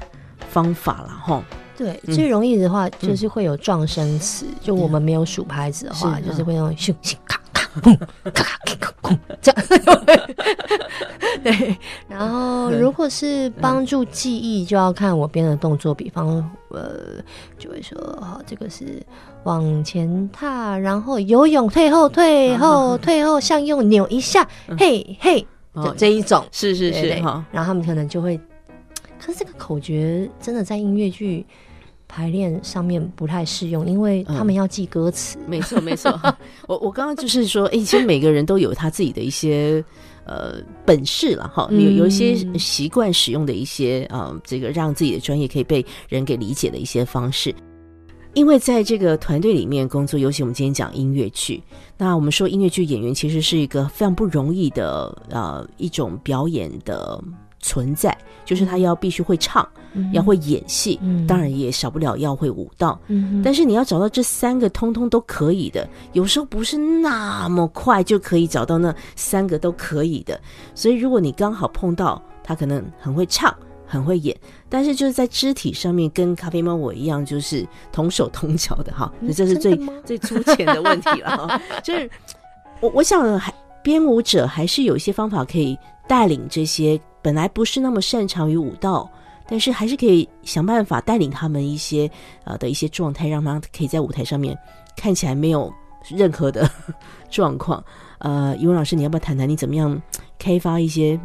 [0.50, 1.22] 方法啦。
[1.26, 1.44] 哈。
[1.76, 2.14] 对，嗯。
[2.14, 7.98] 最容易的话就是会有撞声词，就我们没有数拍子的话，是就是会用咻咻咔咔砰
[8.32, 9.64] 咔咔咔砰这样。
[11.44, 11.76] 对，
[12.08, 16.28] 然后如果是帮助记忆，就要看我编的动作，比方
[16.70, 17.22] 呃，
[17.58, 19.04] 就会说好，这个是
[19.44, 24.48] 往前踏，然后游泳退后退后退后向右扭一下，
[24.78, 26.46] 嘿嘿，哦这这一种。
[26.52, 28.40] 是是是哈，然后他们可能就会，
[29.20, 31.46] 可是这个口诀真的在音乐剧
[32.08, 35.38] 排练上面不太适用，因为他们要记歌词。
[35.48, 36.12] 没错没错。
[36.68, 39.84] 我我刚刚就是说，哎、其实每个人都有他自己的一些。
[40.26, 40.56] 呃，
[40.86, 47.54] 本事了哈，有有一些嗯习惯使用的一些呃，这个让自己的专业可以被人给理解的一些方式。
[48.34, 51.62] 因为在这个团队里面工作，尤其我们今天讲音乐剧，
[51.98, 57.24] 那我们说音乐剧演员其实是一个非常不容易的呃一种表演的
[57.60, 59.68] 存在，就是他要必须会唱，
[60.14, 63.00] 要会演戏，嗯当然也少不了要会舞蹈。
[63.08, 70.40] 嗯但是你要找到这三个通通都可以的，有时候不是那么快就可以找到那三个都可以的。
[70.74, 73.56] 所以如果你刚好碰到他，可能很会唱，
[73.86, 74.36] 很会演，
[74.70, 81.62] 但是就是在肢体上面跟咖啡猫我一样，就是同手同脚的哈，这是最最粗浅的问题了哈。
[81.84, 82.10] 就是
[82.80, 85.78] 我我想还编舞者还是有一些方法可以
[86.08, 89.10] 带领这些本来不是那么擅长于舞蹈。
[89.46, 92.10] 但是还是可以想办法带领他们一些
[92.46, 94.58] 呃的一些状态，让他可以在舞台上面
[94.96, 95.72] 看起来没有
[96.08, 96.68] 任何的
[97.30, 97.84] 状况。
[98.20, 100.02] 呃，语文老师，你要不要谈谈你怎么样
[100.40, 101.20] 开发一些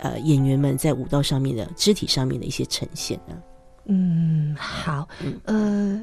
[0.00, 3.34] 呃演员们在舞蹈上面的肢体上面的一些呈现呢？
[3.86, 5.06] 嗯，好，
[5.44, 6.00] 呃，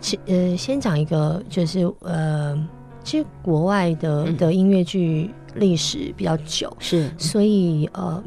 [0.00, 2.56] 其呃，先讲一个，就是呃，
[3.02, 4.36] 其实国外的嗯。
[4.36, 7.10] 的音乐剧历史比较久，是。
[7.18, 8.22] 所以呃，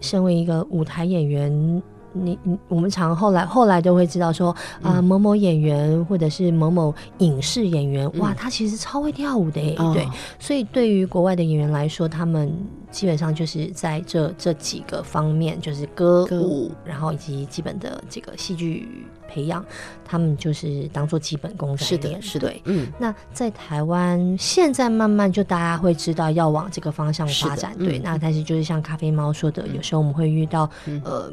[0.00, 1.82] 身为一个舞台演员，
[2.12, 4.50] 你你我们常后来后来都会知道说
[4.82, 5.04] 啊、嗯。
[5.04, 8.34] 某某演员或者是某某影视演员，哇，嗯。
[8.36, 9.92] 他其实超会跳舞的耶，哦。
[9.94, 10.06] 对，
[10.38, 12.52] 所以对于国外的演员来说，他们
[12.90, 19.64] 基本上就是在这这几个方面，就是歌歌舞，然后以及基本的这个戏剧培养，
[20.04, 22.62] 他们就是当做基本功在是的，是的对，。
[22.64, 27.98] 嗯，那在台湾，现在慢慢就大家会知道要往这个方向发展，对。
[27.98, 31.00] 那但是就是像咖啡猫说的，有时候我们会遇到、嗯。
[31.04, 31.32] 呃，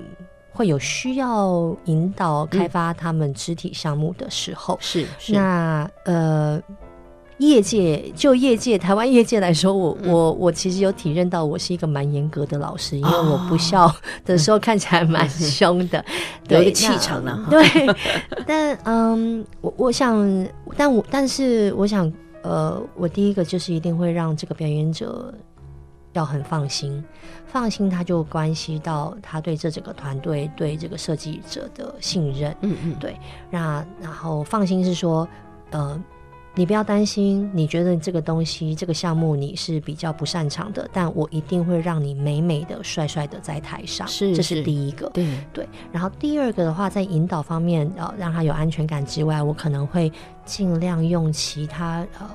[0.58, 5.34] 会有需要引导开发他们肢体项目的时候，是是。
[5.34, 6.60] 那呃。
[7.40, 10.12] 业界就业界台湾业界来说，我、嗯。
[10.12, 13.96] 我我其实有体认到，我是一个蛮严格的老师，因为哦我不笑
[14.26, 16.04] 的时候看起来蛮凶的，
[16.48, 17.64] 对 有一个气那场了哈对，
[18.48, 25.32] 但嗯，我我想，但我但是我想，呃，我第一个就是一定会让这个表演者
[26.18, 27.04] 要很放心，
[27.46, 32.56] 放心他就关系到他对这整个团队、对这个设计者的信任。
[32.62, 33.16] 嗯嗯对，
[33.52, 35.28] 那然后放心是说，
[35.70, 36.02] 呃，
[36.56, 45.08] 你不要担心，你觉得这个东西、这个项目你是比较不擅长的，但我一定会让你美美的、帅帅的在台上，这是这是第一个。
[45.14, 50.12] 对对，然后第二个的话，在引导方面，呃，让他有安全感之外，我可能会
[50.46, 52.28] 尽量用其他呃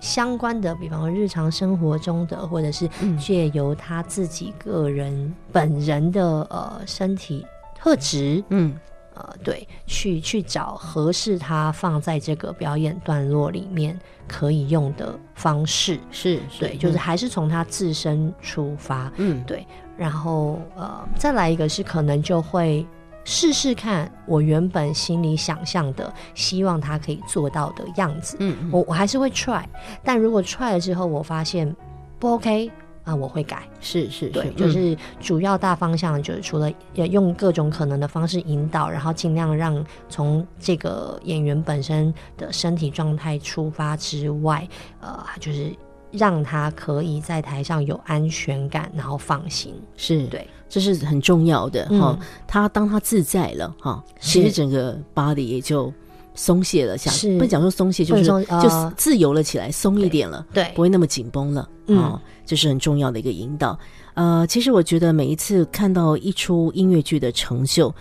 [0.00, 3.16] 相关的，比方说日常生活中的，或者是嗯。
[3.18, 8.76] 借由他自己个人本人的呃身体特质，嗯。
[9.12, 15.98] 呃，对，去去找合适他放在这个表演段落里面可以用的方式。
[16.10, 19.42] 是是对，就是还是从他自身出发，嗯。
[19.44, 19.66] 对，
[19.98, 22.86] 然后呃，再来一个是可能就会
[23.30, 28.36] 试试看我原本心里想象的，希望他可以做到的样子。
[28.40, 29.62] 嗯嗯我我还是会 try，
[30.02, 31.74] 但如果 try 了之后，我发现
[32.18, 32.68] 不 OK
[33.04, 33.62] 啊、我会改。
[33.80, 44.68] 是是对，是就是主要大方向就是除了要用各种可能的方式引导，然后尽量让从这个演员本身的身体状态出发之外，
[45.00, 45.72] 呃，就是
[46.10, 49.74] 让他可以在台上有安全感，然后放心。
[49.96, 55.92] 是对，这是很重要的哈、嗯他当他自在了哈，是其实整个 body 也就
[56.34, 61.68] 松懈了下，是不能讲说松懈，就是呃就自由了起来，松一点了，对不会那么紧绷了。
[61.86, 63.78] 嗯哦，这是很重要的一个引导。
[64.14, 67.94] 呃，其实我觉得每一次看到一出音乐剧的成就。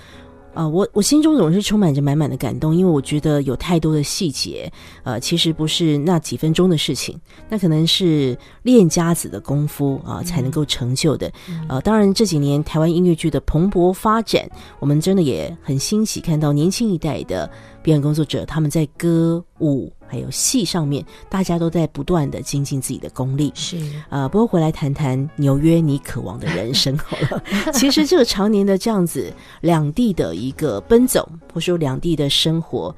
[0.53, 4.69] 啊、我我心中总是充满着满满的感动，因为我觉得有太多的细节，
[5.03, 11.31] 呃，其实不是那几分钟的事情，那可能是练家子的功夫啊、才能够成就的。
[11.69, 17.49] 呃，当然这几年台湾音乐剧的蓬勃发展，我们真的也很欣喜看到年轻一代的
[17.81, 23.51] 表演工作者，他们在歌舞还有戏上面，大家都在不断的精进自己的功力。
[23.53, 23.77] 是
[24.09, 27.43] 呃，不过回来谈谈纽约你渴望的人生好了。
[27.73, 29.31] 其实这个常年的这样子
[29.61, 32.93] 两地的一个奔走，或者说两地的生活，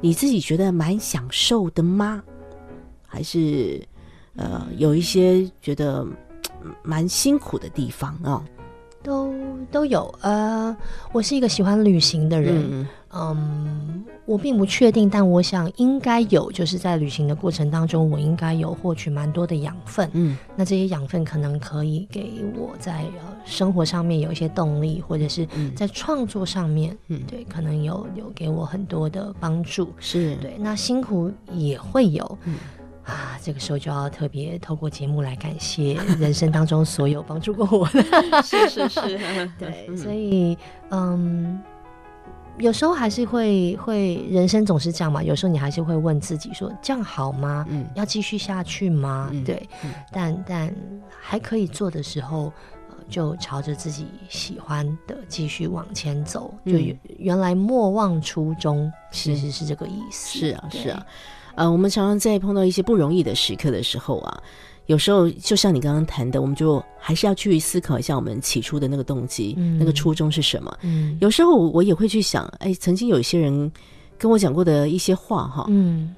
[0.00, 2.22] 你自己觉得蛮享受的吗？
[3.06, 3.86] 还是
[4.36, 6.06] 呃有一些觉得
[6.64, 8.42] 嗯 蛮辛苦的地方啊、
[9.02, 9.32] 都
[9.70, 10.12] 都有。
[10.20, 10.76] 呃，
[11.12, 20.08] 我是一个喜欢旅行的人，嗯嗯，我并不确定，但我想应该有，就是在旅行的过程当中，我应该有获取蛮多的养分。
[20.14, 29.92] 嗯那这些养分可能可以给我在呃生活上面有一些动力，或者是嗯在创作上面，嗯对，可能有有给我很多的帮助。
[29.98, 32.38] 是对，那辛苦也会有。
[32.44, 32.54] 嗯
[33.04, 38.42] 啊，这个时候就要特别透过节目来感谢人生当中所有帮助过我的。
[38.42, 39.00] 是 是是，
[39.58, 40.56] 对，嗯所以
[40.90, 41.60] 嗯，
[42.58, 45.22] 有时候还是会会，人生总是这样嘛。
[45.22, 47.66] 有时候你还是会问自己说，这样好吗？
[47.68, 49.28] 嗯要继续下去吗？
[49.32, 50.74] 嗯对，嗯但但
[51.20, 52.52] 还可以做的时候。
[52.88, 56.72] 呃就朝着自己喜欢的继续往前走，就
[57.18, 60.38] 原来莫忘初衷，其实是这个意思。
[60.38, 61.06] 是啊，是啊，
[61.54, 64.42] 呃，我们常常在碰到一些不容易的时刻的时候啊，
[64.86, 70.76] 有时候就像你刚刚谈的，我们就还是要去思考一下我们起初的那个动机，嗯那个初衷是什么。
[70.82, 71.16] 嗯。
[71.20, 73.70] 有时候我也会去想，哎，曾经有一些人
[74.18, 76.14] 跟我讲过的一些话哈，嗯，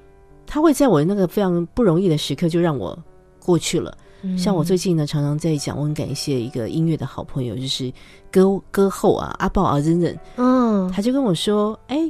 [0.47, 2.97] 他会在我那个非常不容易的时刻就让我
[3.39, 3.95] 过去了。
[4.21, 4.37] 嗯。
[4.37, 7.91] 像我最近呢，常常在讲，我很感谢一个音乐的好朋友，就是
[8.31, 10.91] 歌歌后啊，阿豹啊，忍忍，嗯。
[10.91, 12.09] 他就跟我说：“哎，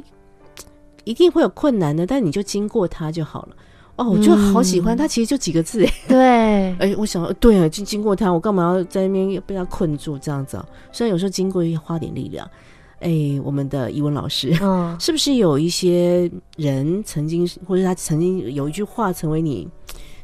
[1.06, 3.56] 一定会有困难的，但你就经过它就好了。”
[3.96, 5.92] 哦，我就好喜欢嗯他，其实就几个字哎。
[6.06, 10.68] 对， 哎，我想，对啊，经经过它，我干嘛要在那边被它困住这样子啊？
[10.92, 12.46] 虽然有时候经过要花点力量。
[13.00, 19.66] 哎，我们的语文老师，嗯 是不是有一些人曾经，或者他曾经有一句话成为你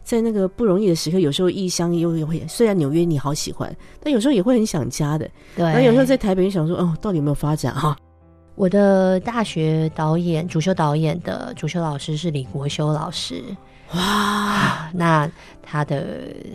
[0.04, 5.26] 在那个不容易的时刻，有时候异乡又又会，虽然纽约你好喜欢，但有时候也会很想家的。
[5.56, 7.96] 对，然后有时候在台北就想说，哦，到底有没有发展哈？
[8.62, 13.42] 我的大学导演、主修导演的主修老师是李国修老师。
[13.92, 15.28] 哇，啊， 那
[15.60, 16.06] 他的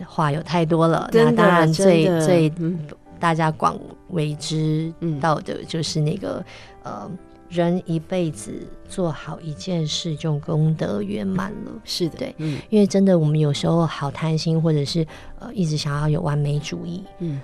[0.06, 1.10] 话有太多了。
[1.12, 2.78] 那当然最最嗯
[3.20, 3.78] 大家广
[4.08, 6.42] 为知嗯道的就是那个、
[6.82, 7.10] 呃，
[7.50, 11.72] 人一辈子做好一件事就功德圆满了。
[11.84, 12.58] 是的，对嗯。
[12.70, 15.06] 因为真的，我们有时候好贪心，或者是
[15.40, 17.38] 呃一直想要有完美主义，嗯，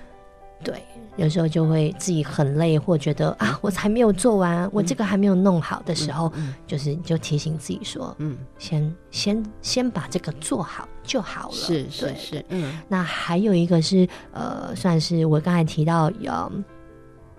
[0.63, 0.73] 对，
[1.17, 11.55] 有时候就会自己很累，或觉得啊，我才没有做完，我这个还没有弄好的时候，嗯就是就提醒自己说，嗯，先先先把这个做好就好了。
[11.55, 12.79] 是是是，嗯。
[12.87, 16.63] 那还有一个是呃，算是我刚才提到，嗯，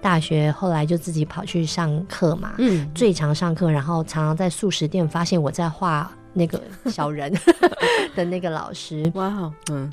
[0.01, 7.33] 大学后来就自己跑去上课嘛，嗯，最常上课，然后常常在素食店发现我在画那个小人
[8.15, 9.93] 的那个老师，哇哦，嗯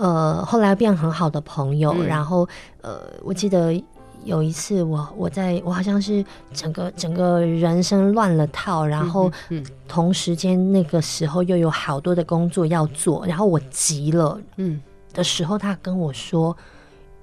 [0.00, 2.48] 呃，后来变很好的朋友，嗯然后
[2.80, 3.80] 呃，我记得。
[4.22, 6.22] 有一次我，我在我好像是
[6.52, 14.78] 整个整个人生乱了套，然后嗯同时间那个时候又有好多的工作要做，然后我急了嗯
[15.14, 16.54] 的时候，他跟我说：“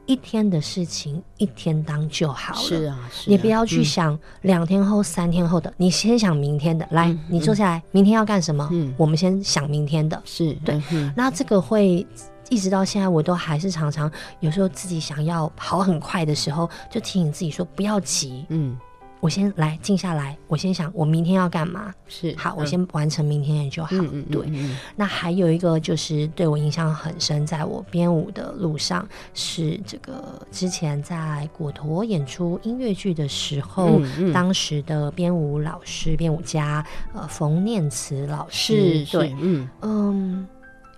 [0.07, 2.59] 一天的事情一天当就好了。
[2.61, 6.83] 是啊，是啊你不要去嗯想两天后、三天后的，你先想明天的。
[6.89, 8.67] 来，嗯你坐下来，明天要干什么？
[8.71, 10.19] 嗯我们先想明天的。
[10.25, 12.03] 是对嗯那这个会
[12.49, 18.77] 一直到现在，我都还是常常有时候自己想要跑很快的时候，就提醒自己说不要急，嗯
[19.19, 21.91] 我先来静下来，我先想我明天要干嘛。
[22.07, 23.89] 是好，我嗯先完成明天的就好。
[24.31, 24.45] 对。
[24.45, 33.99] 嗯那还有一个就是对我印象很深，在我编舞的路上，是这个之前在果陀演出音乐剧的时候，
[34.31, 36.85] 当时的编舞老师、编舞家
[37.15, 40.47] 呃冯念慈老师，是对，嗯嗯。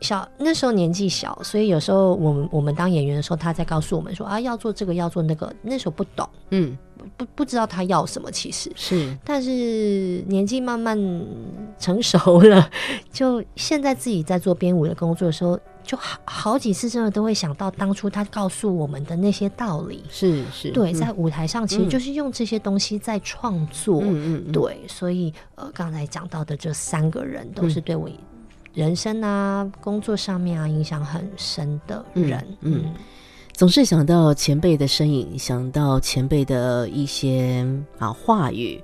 [0.01, 5.53] 小那时候年纪小，所以有时候我们我们当演员的时候，他在告诉我们说啊，要做这个，要做那个。
[5.61, 6.77] 那时候不懂，嗯
[7.17, 8.71] 不不知道他要什么，其实。
[8.75, 10.97] 是但是年纪慢慢
[11.77, 12.69] 成熟了，
[13.11, 20.03] 就现在自己在做编舞的工作的时候，就好好几次真的都会想到当初他告诉我们的那些道理。
[20.09, 24.01] 是是对，嗯在舞台上其实嗯就是用这些东西在创作。
[24.01, 28.09] 嗯嗯嗯对，所以呃，刚才讲到的这三个人都是对我
[28.73, 32.45] 人生啊、工作上面啊影响很深的人。
[32.61, 32.93] 嗯嗯
[33.53, 37.65] 总是想到前辈的身影，想到前辈的一些
[37.97, 38.81] 啊话语。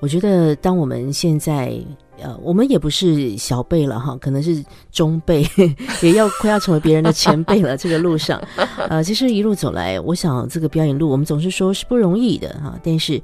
[0.00, 1.78] 我觉得，当我们现在
[2.18, 5.44] 呃，我们也不是小辈了哈，可能是中辈，
[6.02, 7.76] 也要快要成为别人的前辈了。
[7.76, 8.42] 这个路上，
[8.88, 13.20] 呃，其实一路走来，我想这个表演路，我们总是说是不容易的哈，但是。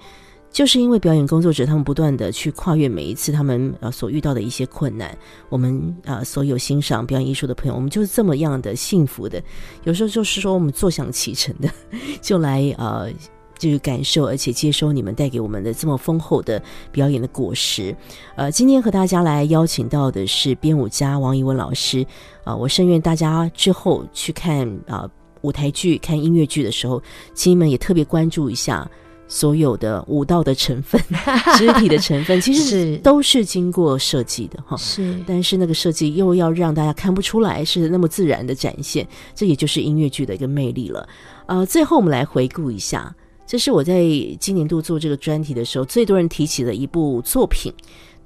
[0.50, 5.16] 就是因为表演工作者他们不断的去跨越每一次他们呃所遇到的一些困难，
[5.48, 9.42] 我们呃所有欣赏表演艺术的朋友，我们就是这么样的幸福的。
[9.84, 11.70] 有时候就是说我们坐享其成的，
[12.20, 13.10] 就来呃。
[13.58, 17.92] 就是感受，而且接收你们带给我们的这么丰厚的表演的果实。
[18.36, 22.06] 呃，今天和大家来邀请到的是编舞家王一文老师。
[22.44, 27.02] 啊、我甚愿大家之后去看啊、舞台剧、看音乐剧的时候，
[27.34, 28.88] 请你们也特别关注一下
[29.28, 31.00] 所有的舞蹈的成分、
[31.58, 34.76] 肢体的成分，其实都是经过设计的哈。
[34.76, 41.08] 是但是那个设计又要让大家看不出来是那么自然的展现，这也就是音乐剧的一个魅力了。
[41.46, 43.14] 呃，最后我们来回顾一下，
[43.46, 44.02] 这是我在
[44.40, 47.72] 今年度做这个专题的时候最多人提起的一部作品。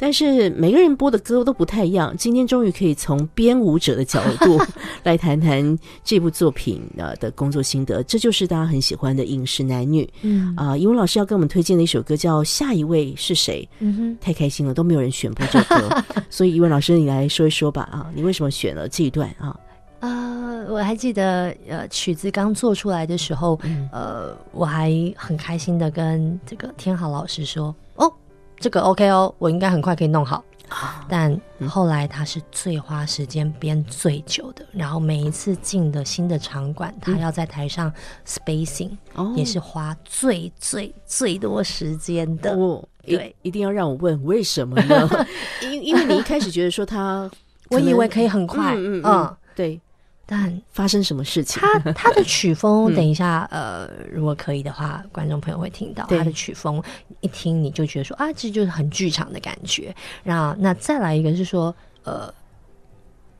[0.02, 4.60] 但是每个人播的歌都不太一样，今天终于可以从编舞者的角度
[5.04, 10.76] 来谈谈这部作品呃的工作心得，这就是大家很喜欢的《饮食男女》嗯啊。
[10.76, 14.18] 英文老师要跟我们推荐的一首歌叫《下一位是谁》，嗯哼。
[14.20, 19.56] 太开心了，都没有人选播这首歌， 所以一文老师你来说一说吧啊，你为什么选了这一段啊？
[20.00, 28.12] 呃，我还记得，呃，曲子刚做出来的时候，嗯呃，我还很开心的跟这个天豪老师说，哦，
[28.62, 30.42] 这个 OK 哦，我应该很快可以弄好。
[30.68, 31.38] 啊但
[31.68, 37.92] 后来他是最花时间编最久的，然后每一次进的新的场馆，他要在台上
[38.26, 42.54] spacing，、哦也是花最最最多时间的。
[42.56, 45.26] 哦，对一定要让我问为什么呢？
[45.60, 47.30] 因因为你一开始觉得说他，
[47.68, 49.78] 我以为可以很快，嗯嗯嗯嗯，对，
[50.34, 51.60] 但发生什么事情？
[51.60, 56.82] 他他的曲风， 嗯等一下，呃，如果可以的话，观众朋友会听到他的曲风，
[57.20, 59.94] 一听你就觉得说啊，这就是很剧场的感觉。
[60.24, 61.74] 那那再来一个是说，
[62.04, 62.32] 呃，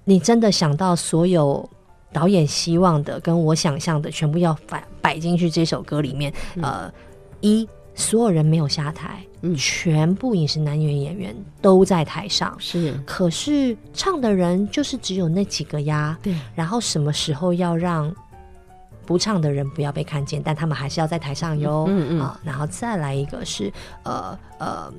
[0.05, 1.67] 你真的想到所有
[2.13, 6.31] 导演希望的跟我想象的全部要摆摆进去这首歌里面，
[6.61, 6.93] 呃，
[7.41, 16.19] 一所有人没有下台，嗯全部饮食男演演员都在台上，是可是唱的人就是只有那几个呀。
[16.23, 18.13] 对，然后什么时候要让
[19.05, 21.85] 不唱的人不要被看见，但他们还是要在台上哟。
[21.89, 23.73] 嗯嗯啊，然后再来一个是
[24.05, 24.93] 呃呃。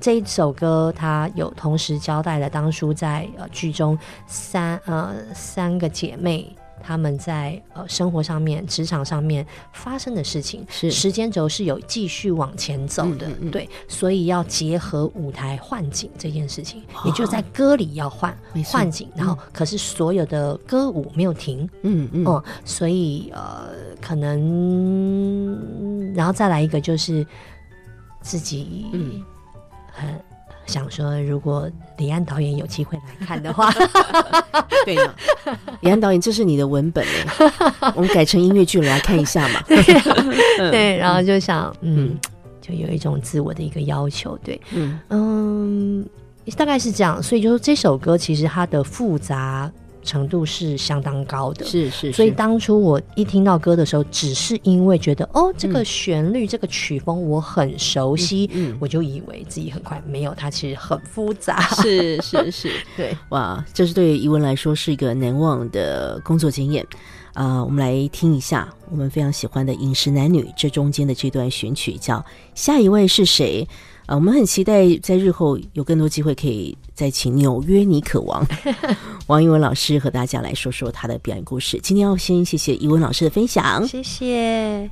[0.00, 10.90] 这一首歌，它有同时交代了当初在呃剧中三呃三个姐妹她们在呃生活上面、职场上面发生的事情，是。
[10.90, 13.50] 时间轴是有继续往前走的，嗯嗯嗯。
[13.50, 22.24] 对，所以要结合舞台换景这件事情，也就在歌里要换换景，然后可是所有的歌舞没有停，嗯嗯。
[22.26, 23.68] 嗯，所以呃，
[24.00, 27.26] 可能然后再来一个就是
[28.20, 29.22] 自己嗯。
[29.90, 30.08] 很
[30.68, 33.72] 想说，如果李安导演有机会来看的话，
[34.84, 35.14] 对呀。
[35.80, 39.60] 李安导演，这是你的文本哎， 我们改成音乐剧了，来看一下嘛。
[40.70, 42.18] 对，然后就想，嗯嗯，
[42.60, 45.00] 就有一种自我的一个要求，对，嗯。
[45.08, 46.06] 嗯，
[46.56, 47.22] 大概是这样。
[47.22, 49.70] 所以就是这首歌其实它的复杂
[50.08, 51.66] 程度是相当高的。
[51.66, 60.02] 是是，所以当初我一听到歌的时候，只是因为觉得哦，这个旋律、这个曲风我很熟悉，嗯嗯我就以为自己很快。
[60.06, 61.60] 没有，它其实很复杂。
[61.82, 66.86] 是是是， 对，哇，这是对怡文来说是一个难忘的工作经验。
[67.34, 72.16] 啊、我们来听一下我们非常喜欢的《饮食男女》这中间的这段选曲，叫
[72.52, 73.64] 《下一位是谁》
[74.08, 78.42] 啊、我们很期待在日后有更多机会可以再请纽约尼可王
[79.28, 81.78] 王一文老师和大家来说说他的表演故事。
[81.82, 84.88] 今天要先谢谢一文老师的分享，谢谢。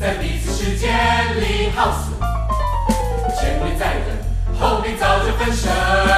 [0.00, 0.86] 在彼此世界
[1.40, 1.90] 里耗
[5.46, 6.13] 面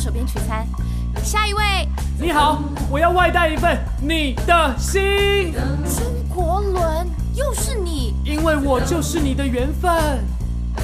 [0.00, 0.66] 手边取餐。
[1.22, 1.62] 下一位，
[2.18, 5.52] 你好，我要外带一份你的心，
[5.84, 10.24] 曾国伦，又是你，因为我就是你的缘分。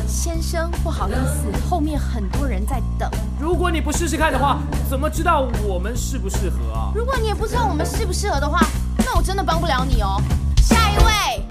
[0.06, 3.10] 先生，不好意思，后面很多人在等。
[3.40, 4.58] 如果你不试试看的话，
[4.90, 6.90] 怎么知道我们适不适合啊？
[6.94, 8.60] 如果你也不知道我们适不适合的话，
[8.98, 10.20] 那我真的帮不了你哦。
[10.60, 11.46] 下一位，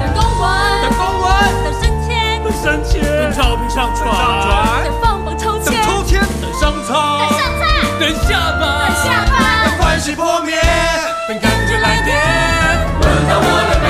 [0.00, 1.28] 等公文，等公文，
[1.64, 5.23] 等升迁，等升迁，等照片上传，等放
[6.40, 6.92] 等抽签，等
[7.38, 7.62] 上菜，
[8.00, 9.34] 等下班，等下班，
[9.66, 10.56] 等关系破灭，
[11.28, 12.16] 等感觉来电。
[13.00, 13.86] 轮到我了没？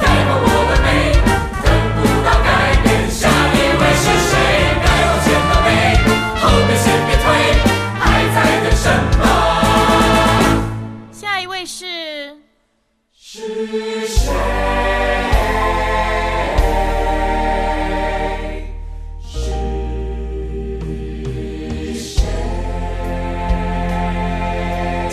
[0.00, 0.88] 该换我了没？
[1.62, 2.48] 等不到改
[2.82, 4.32] 变，下一位是谁？
[4.82, 5.68] 该往前了没？
[6.40, 7.24] 后面先别退，
[7.98, 8.02] 还
[8.34, 8.84] 在等什
[9.18, 9.22] 么？
[11.12, 11.84] 下一位是
[13.18, 14.95] 是谁？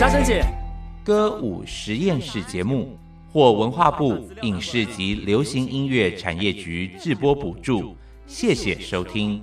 [0.03, 0.43] 嘉珍姐，
[1.01, 2.99] 歌舞实验室节目
[3.31, 7.95] 获文化部影视及流行音乐产业局制播补助，
[8.27, 9.41] 谢谢收听。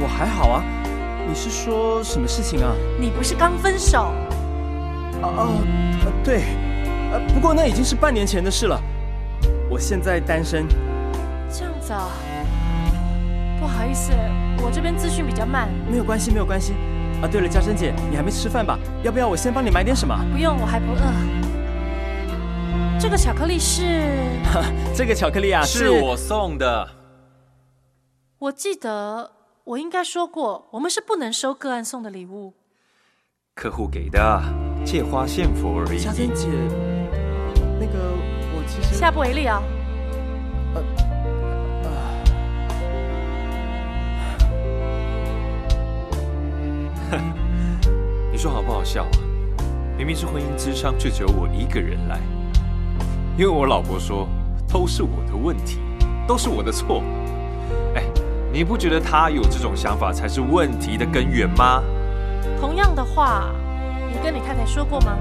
[0.00, 0.62] 我还好啊。
[1.28, 2.72] 你是说什么事情啊？
[3.00, 4.14] 你不是刚分手？
[5.22, 5.48] 哦哦，
[6.04, 6.42] 呃对，
[7.10, 8.80] 呃，不过那已经是半年前的事了。
[9.68, 10.68] 我现在单身，
[11.50, 12.08] 这样子啊？
[13.58, 14.12] 不好意思，
[14.62, 16.74] 我这边资讯比较慢，没有关系，没有关系。
[17.22, 18.78] 啊，对了，嘉珍姐，你还没吃饭吧？
[19.02, 20.14] 要不要我先帮你买点什么？
[20.32, 21.00] 不用，我还不饿。
[22.98, 24.12] 这个巧克力是，
[24.94, 26.88] 这个巧克力啊，是我送的。
[28.38, 29.30] 我记得
[29.64, 32.54] 我应该说过，我们是不能收个案送的礼物。
[33.54, 34.42] 客户给的，
[34.84, 35.98] 借花献佛而已。
[35.98, 36.48] 嘉珍姐，
[37.80, 38.12] 那个
[38.54, 39.62] 我其实下不为例啊。
[48.32, 49.18] 你说好不好笑啊？
[49.96, 52.20] 明明是婚姻之商，却只有我一个人来。
[53.38, 54.28] 因为我老婆说
[54.68, 55.78] 都是我的问题，
[56.26, 57.02] 都是我的错。
[57.94, 58.02] 哎，
[58.52, 61.82] 你不觉得她有这种想法才是问题的根源吗？
[62.60, 63.50] 同样的话，
[64.10, 65.16] 你跟你太太说过吗？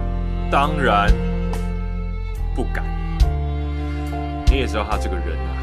[0.51, 1.11] 当然
[2.53, 2.83] 不敢。
[4.47, 5.55] 你也知道她这个人啊，